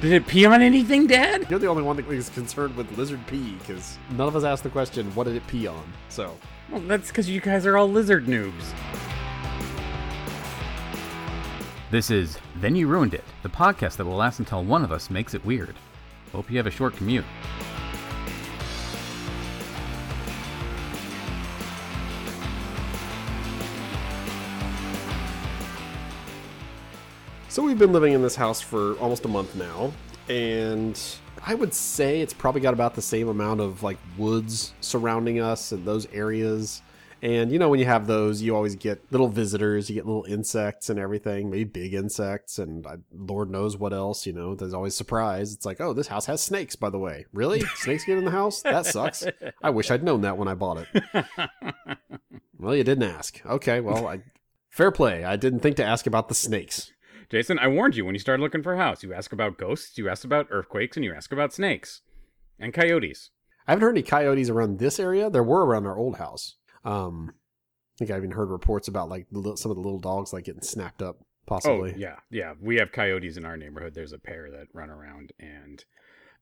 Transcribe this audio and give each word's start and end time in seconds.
Did 0.00 0.12
it 0.12 0.26
pee 0.28 0.46
on 0.46 0.62
anything, 0.62 1.08
Dad? 1.08 1.50
You're 1.50 1.58
the 1.58 1.66
only 1.66 1.82
one 1.82 1.96
that 1.96 2.06
is 2.08 2.28
concerned 2.28 2.76
with 2.76 2.96
lizard 2.96 3.18
pee 3.26 3.54
because 3.58 3.98
none 4.12 4.28
of 4.28 4.36
us 4.36 4.44
asked 4.44 4.62
the 4.62 4.68
question, 4.70 5.12
what 5.16 5.24
did 5.24 5.34
it 5.34 5.44
pee 5.48 5.66
on? 5.66 5.92
So, 6.08 6.36
Well, 6.70 6.80
that's 6.82 7.08
because 7.08 7.28
you 7.28 7.40
guys 7.40 7.66
are 7.66 7.76
all 7.76 7.88
lizard 7.90 8.26
noobs. 8.26 8.72
This 11.90 12.12
is 12.12 12.38
Then 12.60 12.76
You 12.76 12.86
Ruined 12.86 13.14
It, 13.14 13.24
the 13.42 13.48
podcast 13.48 13.96
that 13.96 14.04
will 14.04 14.14
last 14.14 14.38
until 14.38 14.62
one 14.62 14.84
of 14.84 14.92
us 14.92 15.10
makes 15.10 15.34
it 15.34 15.44
weird. 15.44 15.74
Hope 16.30 16.48
you 16.48 16.58
have 16.58 16.66
a 16.66 16.70
short 16.70 16.94
commute. 16.94 17.24
So 27.58 27.64
we've 27.64 27.76
been 27.76 27.92
living 27.92 28.12
in 28.12 28.22
this 28.22 28.36
house 28.36 28.60
for 28.60 28.96
almost 28.98 29.24
a 29.24 29.28
month 29.28 29.56
now, 29.56 29.92
and 30.28 30.96
I 31.44 31.56
would 31.56 31.74
say 31.74 32.20
it's 32.20 32.32
probably 32.32 32.60
got 32.60 32.72
about 32.72 32.94
the 32.94 33.02
same 33.02 33.26
amount 33.26 33.60
of 33.60 33.82
like 33.82 33.98
woods 34.16 34.74
surrounding 34.80 35.40
us 35.40 35.72
and 35.72 35.84
those 35.84 36.06
areas. 36.12 36.82
And 37.20 37.50
you 37.50 37.58
know, 37.58 37.68
when 37.68 37.80
you 37.80 37.86
have 37.86 38.06
those, 38.06 38.40
you 38.40 38.54
always 38.54 38.76
get 38.76 39.02
little 39.10 39.26
visitors, 39.26 39.90
you 39.90 39.96
get 39.96 40.06
little 40.06 40.22
insects 40.28 40.88
and 40.88 41.00
everything, 41.00 41.50
maybe 41.50 41.64
big 41.64 41.94
insects, 41.94 42.60
and 42.60 42.86
I, 42.86 42.98
Lord 43.12 43.50
knows 43.50 43.76
what 43.76 43.92
else. 43.92 44.24
You 44.24 44.34
know, 44.34 44.54
there's 44.54 44.72
always 44.72 44.94
surprise. 44.94 45.52
It's 45.52 45.66
like, 45.66 45.80
oh, 45.80 45.92
this 45.92 46.06
house 46.06 46.26
has 46.26 46.40
snakes, 46.40 46.76
by 46.76 46.90
the 46.90 46.98
way. 47.00 47.26
Really? 47.32 47.58
Snakes 47.74 48.04
get 48.04 48.18
in 48.18 48.24
the 48.24 48.30
house? 48.30 48.62
That 48.62 48.86
sucks. 48.86 49.26
I 49.64 49.70
wish 49.70 49.90
I'd 49.90 50.04
known 50.04 50.20
that 50.20 50.38
when 50.38 50.46
I 50.46 50.54
bought 50.54 50.86
it. 50.94 51.24
well, 52.56 52.76
you 52.76 52.84
didn't 52.84 53.10
ask. 53.10 53.44
Okay, 53.44 53.80
well, 53.80 54.06
I, 54.06 54.20
fair 54.70 54.92
play. 54.92 55.24
I 55.24 55.34
didn't 55.34 55.58
think 55.58 55.74
to 55.78 55.84
ask 55.84 56.06
about 56.06 56.28
the 56.28 56.36
snakes. 56.36 56.92
Jason, 57.30 57.58
I 57.58 57.68
warned 57.68 57.94
you 57.94 58.04
when 58.04 58.14
you 58.14 58.18
started 58.18 58.42
looking 58.42 58.62
for 58.62 58.74
a 58.74 58.78
house. 58.78 59.02
You 59.02 59.12
ask 59.12 59.32
about 59.32 59.58
ghosts, 59.58 59.98
you 59.98 60.08
ask 60.08 60.24
about 60.24 60.48
earthquakes, 60.50 60.96
and 60.96 61.04
you 61.04 61.12
ask 61.12 61.30
about 61.32 61.52
snakes 61.52 62.00
and 62.58 62.72
coyotes. 62.72 63.30
I 63.66 63.72
haven't 63.72 63.82
heard 63.82 63.96
any 63.96 64.02
coyotes 64.02 64.48
around 64.48 64.78
this 64.78 64.98
area. 64.98 65.28
There 65.28 65.42
were 65.42 65.66
around 65.66 65.86
our 65.86 65.98
old 65.98 66.16
house. 66.16 66.56
Um, 66.84 67.34
I 67.34 67.98
think 67.98 68.10
I 68.10 68.16
even 68.16 68.30
heard 68.30 68.48
reports 68.48 68.88
about 68.88 69.10
like 69.10 69.26
the, 69.30 69.56
some 69.56 69.70
of 69.70 69.76
the 69.76 69.82
little 69.82 69.98
dogs 69.98 70.32
like 70.32 70.44
getting 70.44 70.62
snapped 70.62 71.02
up, 71.02 71.18
possibly. 71.46 71.92
Oh, 71.92 71.98
yeah, 71.98 72.16
yeah. 72.30 72.54
We 72.60 72.76
have 72.76 72.92
coyotes 72.92 73.36
in 73.36 73.44
our 73.44 73.58
neighborhood. 73.58 73.94
There's 73.94 74.12
a 74.12 74.18
pair 74.18 74.50
that 74.50 74.68
run 74.72 74.88
around, 74.88 75.32
and 75.38 75.84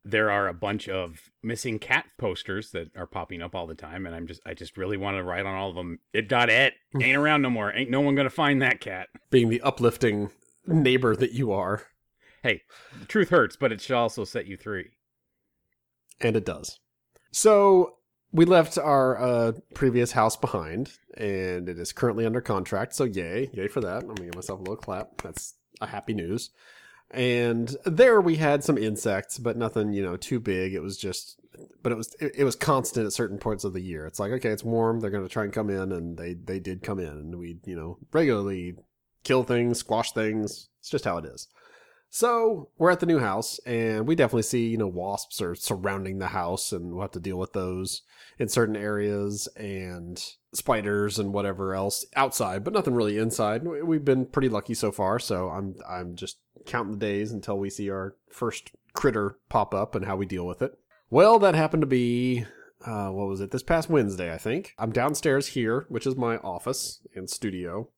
there 0.05 0.31
are 0.31 0.47
a 0.47 0.55
bunch 0.55 0.89
of 0.89 1.19
missing 1.43 1.81
cat 1.81 2.05
posters 2.17 2.71
that 2.71 2.97
are 2.97 3.09
popping 3.09 3.43
up 3.43 3.57
all 3.57 3.67
the 3.67 3.75
time. 3.75 4.07
And 4.07 4.15
I'm 4.15 4.29
just, 4.29 4.41
I 4.47 4.55
just 4.55 4.77
really 4.77 4.97
want 4.97 5.17
to 5.17 5.25
write 5.25 5.47
on 5.47 5.55
all 5.57 5.71
of 5.71 5.75
them. 5.75 5.99
It 6.13 6.29
got 6.29 6.49
it. 6.49 6.75
Ain't 7.01 7.17
around 7.17 7.43
no 7.43 7.51
more. 7.51 7.75
Ain't 7.75 7.91
no 7.91 8.03
one 8.03 8.15
gonna 8.15 8.31
find 8.31 8.63
that 8.63 8.81
cat. 8.81 9.09
Being 9.31 9.49
the 9.49 9.63
uplifting 9.63 10.31
neighbor 10.67 11.17
that 11.17 11.33
you 11.33 11.53
are, 11.53 11.83
Hey, 12.43 12.63
the 13.01 13.07
truth 13.07 13.31
hurts, 13.31 13.57
but 13.57 13.73
it 13.73 13.81
should 13.81 13.97
also 13.97 14.25
set 14.25 14.47
you 14.47 14.57
free. 14.57 14.91
and 16.21 16.37
it 16.37 16.45
does. 16.45 16.79
So 17.33 17.97
we 18.33 18.45
left 18.45 18.79
our 18.79 19.21
uh, 19.21 19.53
previous 19.75 20.13
house 20.13 20.37
behind, 20.37 20.93
and 21.17 21.69
it 21.69 21.79
is 21.79 21.93
currently 21.93 22.25
under 22.25 22.41
contract. 22.41 22.95
So 22.95 23.05
yay, 23.05 23.51
yay 23.53 23.69
for 23.69 23.81
that! 23.81 24.03
I'm 24.03 24.09
gonna 24.09 24.27
give 24.27 24.35
myself 24.35 24.61
a 24.61 24.63
little 24.63 24.77
clap. 24.77 25.23
That's 25.23 25.55
a 25.81 25.87
happy 25.87 26.15
news. 26.15 26.51
And 27.11 27.75
there 27.85 28.21
we 28.21 28.37
had 28.37 28.65
some 28.65 28.77
insects, 28.79 29.39
but 29.39 29.57
nothing, 29.57 29.93
you 29.93 30.03
know, 30.03 30.17
too 30.17 30.41
big. 30.41 30.75
It 30.75 30.81
was 30.83 30.97
just, 30.99 31.39
but 31.83 31.93
it 31.93 31.95
was 31.97 32.15
it, 32.21 32.33
it 32.39 32.45
was 32.45 32.57
constant 32.57 33.07
at 33.07 33.13
certain 33.13 33.39
points 33.39 33.65
of 33.65 33.73
the 33.73 33.81
year. 33.81 34.07
It's 34.07 34.19
like 34.19 34.33
okay, 34.33 34.51
it's 34.51 34.65
warm. 34.65 35.01
They're 35.01 35.11
gonna 35.11 35.29
try 35.29 35.45
and 35.45 35.53
come 35.53 35.71
in, 35.71 35.93
and 35.93 36.17
they 36.17 36.35
they 36.35 36.59
did 36.61 36.83
come 36.83 36.99
in, 36.99 37.09
and 37.09 37.39
we 37.39 37.59
you 37.65 37.77
know 37.77 37.99
regularly 38.13 38.77
kill 39.27 39.43
things, 39.45 39.79
squash 39.79 40.13
things. 40.13 40.69
It's 40.81 40.89
just 40.91 41.05
how 41.05 41.19
it 41.19 41.25
is. 41.25 41.49
So 42.09 42.69
we're 42.79 42.91
at 42.93 43.01
the 43.01 43.07
new 43.07 43.19
house, 43.19 43.59
and 43.67 44.07
we 44.07 44.15
definitely 44.15 44.43
see 44.45 44.69
you 44.69 44.79
know 44.79 44.87
wasps 44.87 45.43
are 45.43 45.55
surrounding 45.55 46.19
the 46.19 46.29
house, 46.29 46.73
and 46.73 46.93
we'll 46.93 47.03
have 47.03 47.11
to 47.13 47.21
deal 47.21 47.39
with 47.39 47.53
those 47.53 48.03
in 48.39 48.49
certain 48.49 48.77
areas, 48.77 49.49
and 49.57 50.23
spiders 50.55 51.19
and 51.19 51.33
whatever 51.33 51.75
else 51.75 52.05
outside, 52.15 52.63
but 52.65 52.73
nothing 52.73 52.95
really 52.95 53.19
inside. 53.19 53.65
We- 53.65 53.83
We've 53.83 54.05
been 54.05 54.27
pretty 54.27 54.49
lucky 54.49 54.75
so 54.75 54.93
far, 54.93 55.19
so 55.19 55.49
I'm 55.51 55.75
I'm 55.89 56.15
just 56.17 56.39
counting 56.65 56.93
the 56.93 56.99
days 56.99 57.33
until 57.33 57.59
we 57.59 57.69
see 57.71 57.91
our 57.91 58.15
first 58.31 58.71
critter 58.95 59.37
pop 59.49 59.75
up 59.75 59.95
and 59.95 60.07
how 60.07 60.17
we 60.17 60.27
deal 60.27 60.47
with 60.47 60.63
it. 60.63 60.79
Well, 61.11 61.39
that 61.41 61.55
happened 61.55 61.83
to 61.83 61.87
be 61.87 62.45
uh, 62.87 63.09
what 63.09 63.27
was 63.27 63.41
it? 63.41 63.51
This 63.51 63.63
past 63.63 63.91
Wednesday, 63.91 64.33
I 64.33 64.39
think. 64.39 64.75
I'm 64.79 64.93
downstairs 64.93 65.49
here, 65.49 65.87
which 65.89 66.07
is 66.07 66.15
my 66.17 66.37
office 66.39 67.01
and 67.15 67.29
studio, 67.29 67.89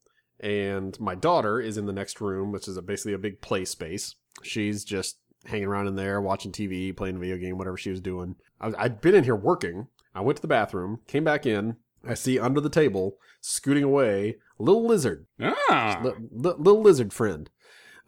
and 0.40 0.98
my 1.00 1.14
daughter 1.14 1.60
is 1.60 1.76
in 1.78 1.86
the 1.86 1.92
next 1.92 2.20
room, 2.20 2.52
which 2.52 2.68
is 2.68 2.76
a, 2.76 2.82
basically 2.82 3.12
a 3.14 3.18
big 3.18 3.40
play 3.40 3.64
space. 3.64 4.14
She's 4.42 4.84
just 4.84 5.18
hanging 5.46 5.66
around 5.68 5.86
in 5.88 5.96
there, 5.96 6.20
watching 6.20 6.52
TV, 6.52 6.96
playing 6.96 7.16
a 7.16 7.18
video 7.18 7.36
game, 7.36 7.58
whatever 7.58 7.76
she 7.76 7.90
was 7.90 8.00
doing. 8.00 8.36
I, 8.60 8.72
I'd 8.78 9.00
been 9.00 9.14
in 9.14 9.24
here 9.24 9.36
working. 9.36 9.88
I 10.14 10.20
went 10.20 10.36
to 10.36 10.42
the 10.42 10.48
bathroom, 10.48 11.00
came 11.06 11.24
back 11.24 11.46
in. 11.46 11.76
I 12.06 12.14
see 12.14 12.38
under 12.38 12.60
the 12.60 12.70
table, 12.70 13.16
scooting 13.40 13.82
away, 13.84 14.36
little 14.58 14.86
lizard, 14.86 15.26
Ah, 15.40 16.00
li- 16.04 16.12
li- 16.32 16.54
little 16.56 16.80
lizard 16.82 17.12
friend. 17.12 17.50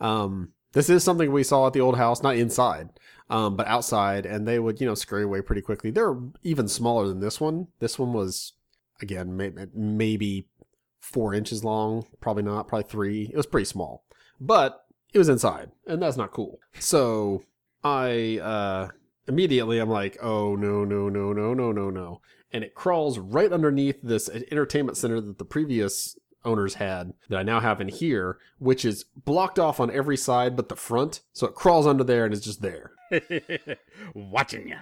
Um, 0.00 0.52
this 0.72 0.88
is 0.88 1.02
something 1.02 1.32
we 1.32 1.42
saw 1.42 1.66
at 1.66 1.72
the 1.72 1.80
old 1.80 1.96
house, 1.96 2.22
not 2.22 2.36
inside, 2.36 2.90
um, 3.28 3.56
but 3.56 3.66
outside, 3.66 4.26
and 4.26 4.46
they 4.46 4.58
would, 4.60 4.80
you 4.80 4.86
know, 4.86 4.94
scurry 4.94 5.24
away 5.24 5.42
pretty 5.42 5.60
quickly. 5.62 5.90
They're 5.90 6.16
even 6.44 6.69
smaller 6.69 7.08
than 7.08 7.19
this 7.20 7.40
one. 7.40 7.66
This 7.80 7.98
one 7.98 8.12
was, 8.12 8.52
again, 9.02 9.36
may- 9.36 9.52
maybe 9.74 10.46
four 11.00 11.34
inches 11.34 11.65
long, 11.65 12.05
probably 12.21 12.43
not, 12.43 12.69
probably 12.69 12.88
three. 12.88 13.31
It 13.33 13.37
was 13.37 13.47
pretty 13.47 13.65
small, 13.65 14.05
but 14.41 14.84
it 15.12 15.19
was 15.19 15.28
inside, 15.28 15.71
and 15.87 16.03
that's 16.03 16.16
not 16.16 16.33
cool. 16.33 16.61
So 16.78 17.43
I 17.83 18.38
uh, 18.43 18.88
immediately 19.27 19.78
I'm 19.78 19.91
like, 19.91 20.19
oh 20.22 20.56
no, 20.56 20.84
no, 20.84 21.09
no, 21.09 21.33
no, 21.33 21.55
no, 21.55 21.72
no, 21.72 21.91
no, 21.91 22.21
and 22.53 22.65
it 22.65 22.75
crawls 22.75 23.19
right 23.19 23.53
underneath 23.53 24.00
this 24.03 24.28
entertainment 24.28 24.97
center 24.97 25.21
that 25.21 25.38
the 25.38 25.44
previous 25.44 26.16
owners 26.44 26.75
had 26.75 27.12
that 27.28 27.38
I 27.38 27.43
now 27.43 27.61
have 27.61 27.81
in 27.81 27.88
here, 27.88 28.38
which 28.59 28.84
is 28.84 29.05
blocked 29.25 29.59
off 29.59 29.81
on 29.81 29.91
every 29.91 30.17
side 30.17 30.56
but 30.56 30.69
the 30.69 30.77
front. 30.77 31.21
So 31.32 31.47
it 31.47 31.55
crawls 31.55 31.87
under 31.87 32.05
there 32.05 32.25
and 32.25 32.32
is 32.32 32.41
just 32.41 32.62
there. 32.62 32.93
watching 34.15 34.69
you. 34.69 34.77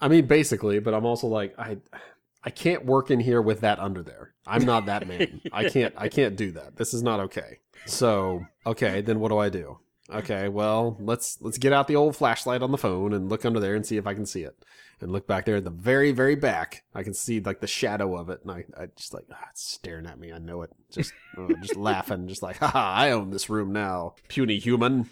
I 0.00 0.08
mean, 0.08 0.26
basically, 0.26 0.80
but 0.80 0.94
I'm 0.94 1.06
also 1.06 1.26
like, 1.26 1.58
I, 1.58 1.78
I 2.44 2.50
can't 2.50 2.84
work 2.84 3.10
in 3.10 3.20
here 3.20 3.40
with 3.40 3.60
that 3.60 3.78
under 3.78 4.02
there. 4.02 4.34
I'm 4.46 4.64
not 4.64 4.86
that 4.86 5.06
man. 5.06 5.40
I 5.52 5.68
can't, 5.70 5.94
I 5.96 6.08
can't 6.08 6.36
do 6.36 6.52
that. 6.52 6.76
This 6.76 6.92
is 6.92 7.02
not 7.02 7.20
okay. 7.20 7.60
So, 7.86 8.44
okay, 8.66 9.00
then 9.00 9.20
what 9.20 9.30
do 9.30 9.38
I 9.38 9.48
do? 9.48 9.78
Okay, 10.12 10.48
well, 10.48 10.98
let's 11.00 11.38
let's 11.40 11.56
get 11.56 11.72
out 11.72 11.88
the 11.88 11.96
old 11.96 12.14
flashlight 12.14 12.62
on 12.62 12.70
the 12.70 12.78
phone 12.78 13.14
and 13.14 13.30
look 13.30 13.46
under 13.46 13.58
there 13.58 13.74
and 13.74 13.86
see 13.86 13.96
if 13.96 14.06
I 14.06 14.12
can 14.12 14.26
see 14.26 14.42
it. 14.42 14.54
And 15.00 15.10
look 15.10 15.26
back 15.26 15.46
there 15.46 15.56
at 15.56 15.64
the 15.64 15.70
very, 15.70 16.12
very 16.12 16.34
back. 16.34 16.84
I 16.94 17.02
can 17.02 17.14
see 17.14 17.40
like 17.40 17.60
the 17.60 17.66
shadow 17.66 18.16
of 18.16 18.28
it, 18.28 18.40
and 18.42 18.50
I, 18.50 18.64
I 18.78 18.86
just 18.96 19.14
like 19.14 19.24
ah, 19.32 19.46
it's 19.50 19.62
staring 19.62 20.06
at 20.06 20.18
me. 20.18 20.30
I 20.30 20.38
know 20.38 20.62
it. 20.62 20.70
Just, 20.90 21.12
oh, 21.38 21.48
just 21.62 21.76
laughing, 21.76 22.28
just 22.28 22.42
like, 22.42 22.58
haha, 22.58 22.92
I 22.94 23.10
own 23.12 23.30
this 23.30 23.48
room 23.48 23.72
now, 23.72 24.14
puny 24.28 24.58
human. 24.58 25.08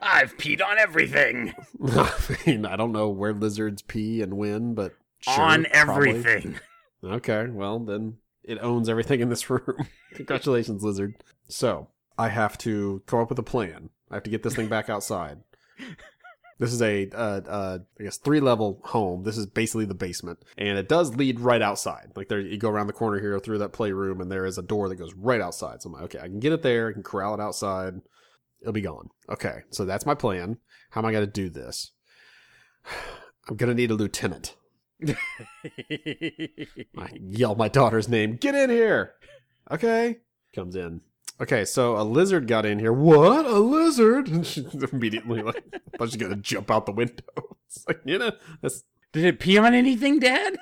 I've 0.00 0.36
peed 0.36 0.64
on 0.64 0.78
everything. 0.78 1.52
I 1.84 2.12
mean, 2.46 2.66
I 2.66 2.76
don't 2.76 2.92
know 2.92 3.08
where 3.08 3.32
lizards 3.32 3.82
pee 3.82 4.22
and 4.22 4.34
when, 4.34 4.74
but 4.74 4.94
sure, 5.24 5.40
on 5.40 5.64
probably. 5.64 6.10
everything. 6.10 6.60
Okay, 7.04 7.48
well 7.50 7.80
then 7.80 8.16
it 8.42 8.56
owns 8.62 8.88
everything 8.88 9.20
in 9.20 9.28
this 9.28 9.50
room. 9.50 9.86
Congratulations, 10.14 10.82
lizard. 10.82 11.22
So 11.48 11.88
I 12.16 12.30
have 12.30 12.56
to 12.58 13.02
come 13.04 13.20
up 13.20 13.28
with 13.28 13.38
a 13.38 13.42
plan. 13.42 13.90
I 14.10 14.14
have 14.14 14.22
to 14.22 14.30
get 14.30 14.42
this 14.42 14.54
thing 14.54 14.68
back 14.68 14.88
outside. 14.88 15.40
This 16.58 16.72
is 16.72 16.80
a, 16.80 17.10
uh, 17.10 17.40
uh, 17.46 17.78
I 17.98 18.02
guess, 18.04 18.16
three 18.16 18.40
level 18.40 18.80
home. 18.84 19.24
This 19.24 19.36
is 19.36 19.46
basically 19.46 19.86
the 19.86 19.94
basement, 19.94 20.38
and 20.56 20.78
it 20.78 20.88
does 20.88 21.14
lead 21.16 21.40
right 21.40 21.60
outside. 21.60 22.12
Like 22.14 22.28
there, 22.28 22.40
you 22.40 22.58
go 22.58 22.70
around 22.70 22.86
the 22.86 22.92
corner 22.92 23.20
here 23.20 23.38
through 23.40 23.58
that 23.58 23.72
playroom, 23.72 24.20
and 24.20 24.30
there 24.30 24.46
is 24.46 24.56
a 24.56 24.62
door 24.62 24.88
that 24.88 24.96
goes 24.96 25.14
right 25.14 25.40
outside. 25.40 25.82
So 25.82 25.88
I'm 25.88 25.94
like, 25.94 26.04
okay, 26.04 26.20
I 26.20 26.28
can 26.28 26.38
get 26.38 26.52
it 26.52 26.62
there. 26.62 26.88
I 26.88 26.92
can 26.92 27.02
corral 27.02 27.34
it 27.34 27.40
outside. 27.40 27.94
It'll 28.60 28.72
be 28.72 28.80
gone. 28.80 29.10
Okay, 29.28 29.62
so 29.70 29.84
that's 29.84 30.06
my 30.06 30.14
plan. 30.14 30.58
How 30.90 31.00
am 31.00 31.06
I 31.06 31.12
going 31.12 31.26
to 31.26 31.30
do 31.30 31.50
this? 31.50 31.90
I'm 33.48 33.56
going 33.56 33.68
to 33.68 33.74
need 33.74 33.90
a 33.90 33.94
lieutenant. 33.94 34.56
I 36.96 37.08
yell 37.20 37.54
my 37.54 37.68
daughter's 37.68 38.08
name. 38.08 38.36
Get 38.36 38.54
in 38.54 38.70
here. 38.70 39.14
Okay. 39.70 40.18
Comes 40.54 40.76
in. 40.76 41.00
Okay, 41.40 41.64
so 41.64 41.96
a 41.96 42.04
lizard 42.04 42.46
got 42.46 42.64
in 42.64 42.78
here. 42.78 42.92
What? 42.92 43.44
A 43.44 43.58
lizard? 43.58 44.28
And 44.28 44.46
she's 44.46 44.72
immediately 44.92 45.42
like, 45.42 45.64
I 45.74 45.96
thought 45.96 46.10
she's 46.10 46.16
gonna 46.16 46.36
jump 46.36 46.70
out 46.70 46.86
the 46.86 46.92
window. 46.92 47.22
It's 47.66 47.84
like, 47.88 48.00
you 48.04 48.18
know, 48.18 48.30
that's 48.62 48.84
Did 49.12 49.24
it 49.24 49.40
pee 49.40 49.58
on 49.58 49.74
anything, 49.74 50.20
Dad? 50.20 50.56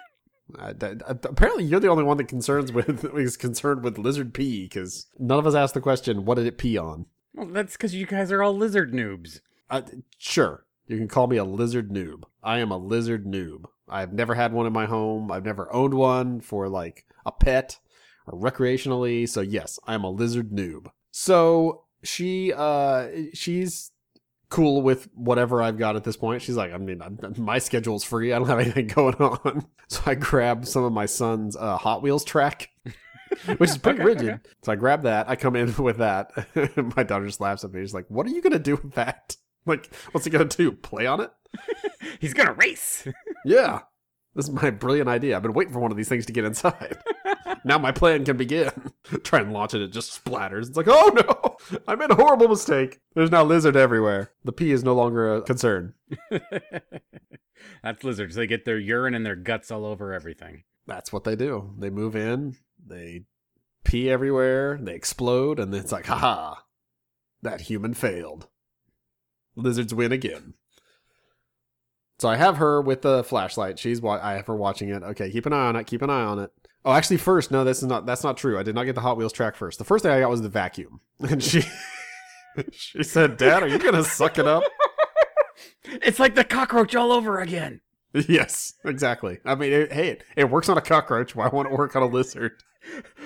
uh, 0.58 0.72
that- 0.78 1.02
uh, 1.06 1.14
apparently 1.24 1.64
you're 1.64 1.80
the 1.80 1.88
only 1.88 2.04
one 2.04 2.16
that 2.16 2.28
concerns 2.28 2.72
with 2.72 3.04
is 3.16 3.36
concerned 3.36 3.84
with 3.84 3.98
lizard 3.98 4.32
pee 4.32 4.64
because 4.64 5.06
none 5.18 5.38
of 5.38 5.46
us 5.46 5.54
asked 5.54 5.74
the 5.74 5.80
question, 5.80 6.24
what 6.24 6.36
did 6.36 6.46
it 6.46 6.56
pee 6.58 6.78
on? 6.78 7.04
Well, 7.34 7.46
that's 7.48 7.72
because 7.72 7.94
you 7.94 8.06
guys 8.06 8.32
are 8.32 8.42
all 8.42 8.56
lizard 8.56 8.92
noobs. 8.94 9.40
Uh, 9.68 9.82
sure, 10.18 10.64
you 10.86 10.96
can 10.96 11.08
call 11.08 11.26
me 11.26 11.36
a 11.36 11.44
lizard 11.44 11.90
noob. 11.90 12.22
I 12.42 12.58
am 12.60 12.70
a 12.70 12.76
lizard 12.78 13.26
noob. 13.26 13.64
I've 13.92 14.12
never 14.12 14.34
had 14.34 14.52
one 14.52 14.66
in 14.66 14.72
my 14.72 14.86
home. 14.86 15.30
I've 15.30 15.44
never 15.44 15.72
owned 15.72 15.94
one 15.94 16.40
for 16.40 16.68
like 16.68 17.04
a 17.26 17.30
pet 17.32 17.78
or 18.26 18.38
recreationally. 18.38 19.28
So 19.28 19.40
yes, 19.40 19.78
I 19.86 19.94
am 19.94 20.04
a 20.04 20.10
lizard 20.10 20.50
noob. 20.50 20.86
So 21.10 21.84
she 22.02 22.52
uh 22.52 23.08
she's 23.34 23.90
cool 24.48 24.82
with 24.82 25.08
whatever 25.14 25.62
I've 25.62 25.78
got 25.78 25.96
at 25.96 26.04
this 26.04 26.16
point. 26.16 26.42
She's 26.42 26.56
like, 26.56 26.72
I 26.72 26.78
mean, 26.78 27.00
I'm, 27.02 27.18
my 27.38 27.58
schedule's 27.58 28.04
free. 28.04 28.32
I 28.32 28.38
don't 28.38 28.48
have 28.48 28.58
anything 28.60 28.86
going 28.94 29.14
on. 29.16 29.66
So 29.88 30.00
I 30.06 30.14
grab 30.14 30.66
some 30.66 30.84
of 30.84 30.92
my 30.92 31.06
son's 31.06 31.56
uh, 31.56 31.76
Hot 31.76 32.02
Wheels 32.02 32.24
track, 32.24 32.70
which 33.56 33.70
is 33.70 33.78
pretty 33.78 34.00
Okay, 34.00 34.06
rigid. 34.06 34.28
okay. 34.28 34.38
So 34.62 34.72
I 34.72 34.76
grab 34.76 35.02
that. 35.04 35.28
I 35.28 35.36
come 35.36 35.54
in 35.56 35.74
with 35.76 35.98
that. 35.98 36.32
my 36.96 37.02
daughter 37.02 37.26
just 37.26 37.40
laughs 37.40 37.64
at 37.64 37.72
me. 37.72 37.80
She's 37.80 37.94
like, 37.94 38.06
"What 38.08 38.26
are 38.26 38.30
you 38.30 38.42
gonna 38.42 38.58
do 38.58 38.76
with 38.76 38.92
that? 38.94 39.36
Like, 39.64 39.94
what's 40.10 40.24
he 40.24 40.30
gonna 40.30 40.44
do? 40.46 40.72
Play 40.72 41.06
on 41.06 41.20
it?" 41.20 41.30
He's 42.20 42.34
gonna 42.34 42.52
race. 42.54 43.06
Yeah. 43.44 43.80
This 44.34 44.46
is 44.46 44.52
my 44.52 44.70
brilliant 44.70 45.08
idea. 45.08 45.36
I've 45.36 45.42
been 45.42 45.52
waiting 45.52 45.72
for 45.72 45.80
one 45.80 45.90
of 45.90 45.96
these 45.96 46.08
things 46.08 46.26
to 46.26 46.32
get 46.32 46.44
inside. 46.44 46.96
now 47.64 47.78
my 47.78 47.92
plan 47.92 48.24
can 48.24 48.36
begin. 48.36 48.70
Try 49.24 49.40
and 49.40 49.52
launch 49.52 49.74
it, 49.74 49.82
it 49.82 49.92
just 49.92 50.24
splatters. 50.24 50.68
It's 50.68 50.76
like, 50.76 50.88
oh 50.88 51.12
no! 51.14 51.78
I 51.86 51.94
made 51.96 52.10
a 52.10 52.14
horrible 52.14 52.48
mistake. 52.48 53.00
There's 53.14 53.30
now 53.30 53.44
lizard 53.44 53.76
everywhere. 53.76 54.30
The 54.44 54.52
pee 54.52 54.72
is 54.72 54.84
no 54.84 54.94
longer 54.94 55.34
a 55.34 55.42
concern. 55.42 55.94
That's 57.82 58.04
lizards. 58.04 58.34
They 58.34 58.46
get 58.46 58.64
their 58.64 58.78
urine 58.78 59.14
and 59.14 59.24
their 59.24 59.36
guts 59.36 59.70
all 59.70 59.84
over 59.84 60.12
everything. 60.12 60.64
That's 60.86 61.12
what 61.12 61.24
they 61.24 61.36
do. 61.36 61.74
They 61.78 61.90
move 61.90 62.16
in, 62.16 62.56
they 62.84 63.24
pee 63.84 64.10
everywhere, 64.10 64.78
they 64.80 64.94
explode, 64.94 65.58
and 65.60 65.72
then 65.72 65.80
it's 65.80 65.92
like, 65.92 66.06
haha, 66.06 66.56
that 67.42 67.62
human 67.62 67.94
failed. 67.94 68.48
Lizards 69.54 69.94
win 69.94 70.12
again. 70.12 70.54
So 72.22 72.28
I 72.28 72.36
have 72.36 72.58
her 72.58 72.80
with 72.80 73.02
the 73.02 73.24
flashlight. 73.24 73.80
She's 73.80 74.00
wa- 74.00 74.20
I 74.22 74.34
have 74.34 74.46
her 74.46 74.54
watching 74.54 74.90
it. 74.90 75.02
Okay, 75.02 75.28
keep 75.28 75.44
an 75.44 75.52
eye 75.52 75.66
on 75.66 75.74
it. 75.74 75.88
Keep 75.88 76.02
an 76.02 76.10
eye 76.10 76.22
on 76.22 76.38
it. 76.38 76.52
Oh, 76.84 76.92
actually, 76.92 77.16
first, 77.16 77.50
no, 77.50 77.64
this 77.64 77.78
is 77.78 77.88
not. 77.88 78.06
That's 78.06 78.22
not 78.22 78.36
true. 78.36 78.60
I 78.60 78.62
did 78.62 78.76
not 78.76 78.84
get 78.84 78.94
the 78.94 79.00
Hot 79.00 79.16
Wheels 79.16 79.32
track 79.32 79.56
first. 79.56 79.80
The 79.80 79.84
first 79.84 80.04
thing 80.04 80.12
I 80.12 80.20
got 80.20 80.30
was 80.30 80.40
the 80.40 80.48
vacuum, 80.48 81.00
and 81.18 81.42
she 81.42 81.64
she 82.70 83.02
said, 83.02 83.38
"Dad, 83.38 83.64
are 83.64 83.66
you 83.66 83.76
gonna 83.76 84.04
suck 84.04 84.38
it 84.38 84.46
up?" 84.46 84.62
It's 85.84 86.20
like 86.20 86.36
the 86.36 86.44
cockroach 86.44 86.94
all 86.94 87.10
over 87.10 87.40
again. 87.40 87.80
yes, 88.28 88.74
exactly. 88.84 89.40
I 89.44 89.56
mean, 89.56 89.72
it, 89.72 89.92
hey, 89.92 90.08
it, 90.10 90.24
it 90.36 90.44
works 90.50 90.68
on 90.68 90.78
a 90.78 90.80
cockroach. 90.80 91.34
Why 91.34 91.48
won't 91.48 91.72
it 91.72 91.76
work 91.76 91.96
on 91.96 92.04
a 92.04 92.06
lizard? 92.06 92.52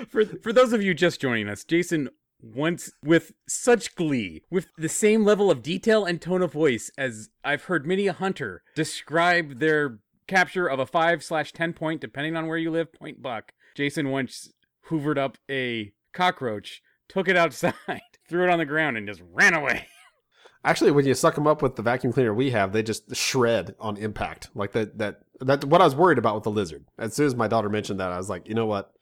For 0.08 0.24
for 0.24 0.54
those 0.54 0.72
of 0.72 0.82
you 0.82 0.94
just 0.94 1.20
joining 1.20 1.50
us, 1.50 1.64
Jason 1.64 2.08
once 2.42 2.90
with 3.02 3.32
such 3.48 3.94
glee, 3.94 4.42
with 4.50 4.68
the 4.76 4.88
same 4.88 5.24
level 5.24 5.50
of 5.50 5.62
detail 5.62 6.04
and 6.04 6.20
tone 6.20 6.42
of 6.42 6.52
voice 6.52 6.90
as 6.96 7.30
I've 7.44 7.64
heard 7.64 7.86
many 7.86 8.06
a 8.06 8.12
hunter 8.12 8.62
describe 8.74 9.58
their 9.58 9.98
capture 10.26 10.66
of 10.66 10.78
a 10.78 10.86
five 10.86 11.22
slash 11.22 11.52
ten 11.52 11.72
point, 11.72 12.00
depending 12.00 12.36
on 12.36 12.46
where 12.46 12.58
you 12.58 12.70
live, 12.70 12.92
point 12.92 13.22
buck. 13.22 13.52
Jason 13.74 14.10
once 14.10 14.52
hoovered 14.88 15.18
up 15.18 15.38
a 15.50 15.92
cockroach, 16.12 16.82
took 17.08 17.28
it 17.28 17.36
outside, 17.36 17.74
threw 18.28 18.44
it 18.44 18.50
on 18.50 18.58
the 18.58 18.64
ground, 18.64 18.96
and 18.96 19.06
just 19.06 19.22
ran 19.32 19.54
away. 19.54 19.86
Actually, 20.64 20.90
when 20.90 21.06
you 21.06 21.14
suck 21.14 21.36
them 21.36 21.46
up 21.46 21.62
with 21.62 21.76
the 21.76 21.82
vacuum 21.82 22.12
cleaner 22.12 22.34
we 22.34 22.50
have, 22.50 22.72
they 22.72 22.82
just 22.82 23.14
shred 23.14 23.76
on 23.78 23.96
impact. 23.96 24.50
Like 24.54 24.72
that. 24.72 24.98
That 24.98 25.20
that 25.40 25.64
what 25.64 25.80
I 25.80 25.84
was 25.84 25.94
worried 25.94 26.18
about 26.18 26.34
with 26.34 26.44
the 26.44 26.50
lizard. 26.50 26.86
As 26.98 27.14
soon 27.14 27.26
as 27.26 27.36
my 27.36 27.46
daughter 27.46 27.68
mentioned 27.68 28.00
that, 28.00 28.10
I 28.10 28.16
was 28.16 28.28
like, 28.28 28.48
you 28.48 28.54
know 28.54 28.66
what? 28.66 28.92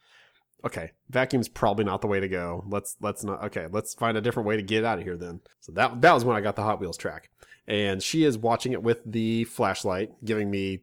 Okay, 0.63 0.91
vacuum's 1.11 1.47
probably 1.47 1.85
not 1.85 2.01
the 2.01 2.07
way 2.07 2.19
to 2.19 2.27
go. 2.27 2.63
Let's 2.67 2.95
let's 3.01 3.23
not. 3.23 3.43
Okay, 3.45 3.67
let's 3.71 3.93
find 3.93 4.17
a 4.17 4.21
different 4.21 4.47
way 4.47 4.55
to 4.55 4.63
get 4.63 4.83
out 4.83 4.97
of 4.97 5.03
here 5.03 5.17
then. 5.17 5.41
So 5.59 5.71
that 5.73 6.01
that 6.01 6.13
was 6.13 6.25
when 6.25 6.35
I 6.35 6.41
got 6.41 6.55
the 6.55 6.63
Hot 6.63 6.79
Wheels 6.79 6.97
track, 6.97 7.29
and 7.67 8.01
she 8.01 8.23
is 8.23 8.37
watching 8.37 8.71
it 8.71 8.81
with 8.81 8.99
the 9.05 9.43
flashlight, 9.45 10.11
giving 10.23 10.49
me 10.49 10.81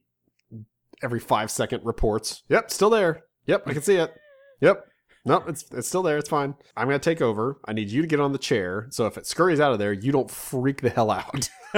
every 1.02 1.20
five 1.20 1.50
second 1.50 1.84
reports. 1.84 2.42
Yep, 2.48 2.70
still 2.70 2.90
there. 2.90 3.24
Yep, 3.46 3.64
I 3.66 3.72
can 3.72 3.82
see 3.82 3.96
it. 3.96 4.14
Yep. 4.60 4.86
Nope, 5.24 5.44
it's 5.48 5.64
it's 5.72 5.86
still 5.86 6.02
there. 6.02 6.18
It's 6.18 6.28
fine. 6.28 6.54
I'm 6.76 6.88
gonna 6.88 6.98
take 6.98 7.22
over. 7.22 7.58
I 7.64 7.72
need 7.72 7.90
you 7.90 8.02
to 8.02 8.08
get 8.08 8.18
on 8.20 8.32
the 8.32 8.38
chair. 8.38 8.88
So 8.90 9.06
if 9.06 9.16
it 9.16 9.26
scurries 9.26 9.60
out 9.60 9.72
of 9.72 9.78
there, 9.78 9.92
you 9.92 10.10
don't 10.10 10.30
freak 10.30 10.80
the 10.80 10.90
hell 10.90 11.10
out. 11.10 11.48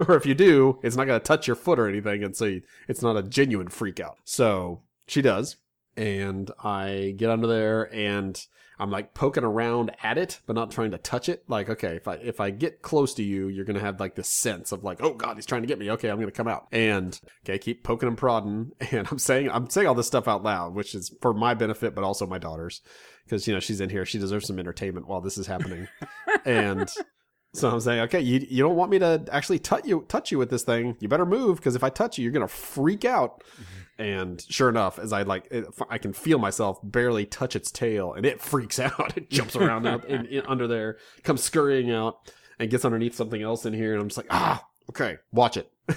or 0.00 0.16
if 0.16 0.26
you 0.26 0.34
do, 0.34 0.80
it's 0.82 0.96
not 0.96 1.06
gonna 1.06 1.20
touch 1.20 1.46
your 1.46 1.54
foot 1.54 1.78
or 1.78 1.88
anything, 1.88 2.24
and 2.24 2.36
so 2.36 2.46
you, 2.46 2.62
it's 2.88 3.02
not 3.02 3.16
a 3.16 3.22
genuine 3.22 3.68
freak 3.68 4.00
out. 4.00 4.18
So 4.24 4.82
she 5.12 5.22
does, 5.22 5.56
and 5.96 6.50
I 6.62 7.14
get 7.16 7.30
under 7.30 7.46
there, 7.46 7.94
and 7.94 8.40
I'm 8.78 8.90
like 8.90 9.12
poking 9.12 9.44
around 9.44 9.92
at 10.02 10.16
it, 10.16 10.40
but 10.46 10.56
not 10.56 10.70
trying 10.70 10.92
to 10.92 10.98
touch 10.98 11.28
it. 11.28 11.44
Like, 11.48 11.68
okay, 11.68 11.96
if 11.96 12.08
I 12.08 12.14
if 12.14 12.40
I 12.40 12.50
get 12.50 12.80
close 12.80 13.12
to 13.14 13.22
you, 13.22 13.48
you're 13.48 13.66
gonna 13.66 13.80
have 13.80 14.00
like 14.00 14.14
this 14.14 14.30
sense 14.30 14.72
of 14.72 14.84
like, 14.84 15.02
oh 15.02 15.12
god, 15.12 15.36
he's 15.36 15.46
trying 15.46 15.62
to 15.62 15.68
get 15.68 15.78
me. 15.78 15.90
Okay, 15.90 16.08
I'm 16.08 16.18
gonna 16.18 16.32
come 16.32 16.48
out, 16.48 16.66
and 16.72 17.20
okay, 17.44 17.58
keep 17.58 17.84
poking 17.84 18.08
and 18.08 18.16
prodding, 18.16 18.72
and 18.90 19.06
I'm 19.10 19.18
saying 19.18 19.50
I'm 19.50 19.68
saying 19.68 19.86
all 19.86 19.94
this 19.94 20.06
stuff 20.06 20.28
out 20.28 20.42
loud, 20.42 20.74
which 20.74 20.94
is 20.94 21.14
for 21.20 21.34
my 21.34 21.52
benefit, 21.54 21.94
but 21.94 22.04
also 22.04 22.26
my 22.26 22.38
daughter's, 22.38 22.80
because 23.24 23.46
you 23.46 23.52
know 23.52 23.60
she's 23.60 23.80
in 23.82 23.90
here, 23.90 24.06
she 24.06 24.18
deserves 24.18 24.46
some 24.46 24.58
entertainment 24.58 25.06
while 25.06 25.20
this 25.20 25.36
is 25.36 25.46
happening, 25.46 25.88
and. 26.46 26.90
So 27.54 27.68
I'm 27.70 27.80
saying, 27.80 28.00
okay, 28.02 28.20
you, 28.20 28.46
you 28.48 28.62
don't 28.62 28.76
want 28.76 28.90
me 28.90 28.98
to 29.00 29.22
actually 29.30 29.58
touch 29.58 29.84
you 29.84 30.04
touch 30.08 30.32
you 30.32 30.38
with 30.38 30.48
this 30.48 30.62
thing. 30.62 30.96
You 31.00 31.08
better 31.08 31.26
move 31.26 31.58
because 31.58 31.76
if 31.76 31.84
I 31.84 31.90
touch 31.90 32.16
you, 32.16 32.24
you're 32.24 32.32
gonna 32.32 32.48
freak 32.48 33.04
out. 33.04 33.44
And 33.98 34.40
sure 34.48 34.70
enough, 34.70 34.98
as 34.98 35.12
I 35.12 35.22
like, 35.22 35.48
it, 35.50 35.66
I 35.90 35.98
can 35.98 36.12
feel 36.14 36.38
myself 36.38 36.80
barely 36.82 37.26
touch 37.26 37.54
its 37.54 37.70
tail, 37.70 38.14
and 38.14 38.24
it 38.24 38.40
freaks 38.40 38.78
out. 38.80 39.16
It 39.16 39.30
jumps 39.30 39.54
around 39.54 39.86
out 39.86 40.06
in, 40.06 40.26
in, 40.26 40.46
under 40.46 40.66
there, 40.66 40.96
comes 41.22 41.42
scurrying 41.42 41.90
out, 41.90 42.32
and 42.58 42.70
gets 42.70 42.84
underneath 42.84 43.14
something 43.14 43.42
else 43.42 43.66
in 43.66 43.74
here. 43.74 43.92
And 43.92 44.00
I'm 44.00 44.08
just 44.08 44.16
like, 44.16 44.26
ah, 44.30 44.66
okay, 44.88 45.18
watch 45.30 45.56
it. 45.58 45.70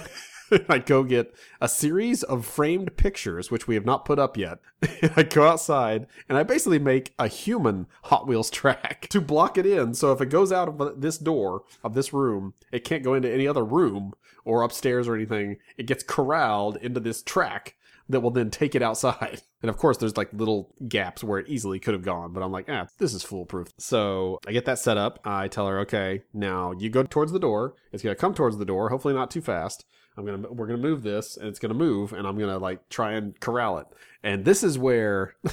I 0.68 0.78
go 0.78 1.02
get 1.02 1.34
a 1.60 1.68
series 1.68 2.22
of 2.22 2.44
framed 2.44 2.96
pictures, 2.96 3.50
which 3.50 3.66
we 3.66 3.74
have 3.74 3.84
not 3.84 4.04
put 4.04 4.18
up 4.18 4.36
yet. 4.36 4.58
I 5.16 5.22
go 5.22 5.46
outside 5.46 6.06
and 6.28 6.36
I 6.36 6.42
basically 6.42 6.78
make 6.78 7.14
a 7.18 7.28
human 7.28 7.86
Hot 8.04 8.26
Wheels 8.26 8.50
track 8.50 9.06
to 9.10 9.20
block 9.20 9.58
it 9.58 9.66
in. 9.66 9.94
So 9.94 10.12
if 10.12 10.20
it 10.20 10.26
goes 10.26 10.52
out 10.52 10.68
of 10.68 11.00
this 11.00 11.18
door 11.18 11.62
of 11.82 11.94
this 11.94 12.12
room, 12.12 12.54
it 12.72 12.84
can't 12.84 13.04
go 13.04 13.14
into 13.14 13.32
any 13.32 13.46
other 13.46 13.64
room 13.64 14.14
or 14.44 14.62
upstairs 14.62 15.08
or 15.08 15.14
anything. 15.14 15.56
It 15.76 15.86
gets 15.86 16.04
corralled 16.04 16.76
into 16.76 17.00
this 17.00 17.22
track 17.22 17.75
that 18.08 18.20
will 18.20 18.30
then 18.30 18.50
take 18.50 18.74
it 18.74 18.82
outside. 18.82 19.42
And 19.62 19.70
of 19.70 19.78
course, 19.78 19.96
there's 19.96 20.16
like 20.16 20.32
little 20.32 20.74
gaps 20.86 21.24
where 21.24 21.40
it 21.40 21.48
easily 21.48 21.80
could 21.80 21.94
have 21.94 22.04
gone, 22.04 22.32
but 22.32 22.42
I'm 22.42 22.52
like, 22.52 22.66
ah, 22.68 22.86
this 22.98 23.14
is 23.14 23.24
foolproof. 23.24 23.68
So 23.78 24.38
I 24.46 24.52
get 24.52 24.64
that 24.66 24.78
set 24.78 24.96
up. 24.96 25.18
I 25.24 25.48
tell 25.48 25.66
her, 25.66 25.80
okay, 25.80 26.22
now 26.32 26.72
you 26.78 26.88
go 26.88 27.02
towards 27.02 27.32
the 27.32 27.40
door. 27.40 27.74
It's 27.90 28.02
gonna 28.02 28.14
come 28.14 28.32
towards 28.32 28.58
the 28.58 28.64
door, 28.66 28.90
hopefully 28.90 29.14
not 29.14 29.30
too 29.30 29.40
fast. 29.40 29.84
I'm 30.16 30.24
gonna 30.24 30.52
we're 30.52 30.68
gonna 30.68 30.78
move 30.78 31.02
this, 31.02 31.36
and 31.36 31.48
it's 31.48 31.58
gonna 31.58 31.74
move, 31.74 32.12
and 32.12 32.28
I'm 32.28 32.38
gonna 32.38 32.58
like 32.58 32.88
try 32.90 33.14
and 33.14 33.38
corral 33.40 33.78
it. 33.78 33.86
And 34.22 34.44
this 34.44 34.62
is 34.62 34.78
where. 34.78 35.34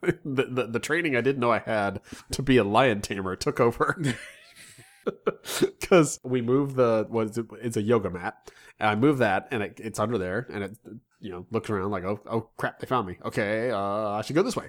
the, 0.00 0.44
the 0.44 0.66
the 0.66 0.78
training 0.78 1.16
I 1.16 1.20
didn't 1.20 1.40
know 1.40 1.50
I 1.50 1.58
had 1.58 2.00
to 2.30 2.42
be 2.42 2.56
a 2.56 2.64
lion 2.64 3.00
tamer 3.00 3.34
took 3.34 3.58
over 3.58 4.00
because 5.60 6.20
we 6.22 6.40
move 6.40 6.74
the 6.76 7.06
what 7.08 7.30
is 7.30 7.38
it? 7.38 7.46
It's 7.60 7.76
a 7.76 7.82
yoga 7.82 8.08
mat. 8.08 8.50
And 8.78 8.90
I 8.90 8.94
move 8.94 9.18
that, 9.18 9.48
and 9.50 9.62
it, 9.62 9.80
it's 9.82 9.98
under 9.98 10.16
there, 10.16 10.46
and 10.50 10.64
it 10.64 10.78
you 11.20 11.30
know 11.30 11.46
looks 11.50 11.70
around 11.70 11.90
like 11.90 12.04
oh 12.04 12.20
oh 12.26 12.48
crap 12.56 12.80
they 12.80 12.86
found 12.86 13.06
me. 13.06 13.18
Okay, 13.24 13.70
uh, 13.70 14.10
I 14.10 14.22
should 14.22 14.36
go 14.36 14.42
this 14.42 14.56
way. 14.56 14.68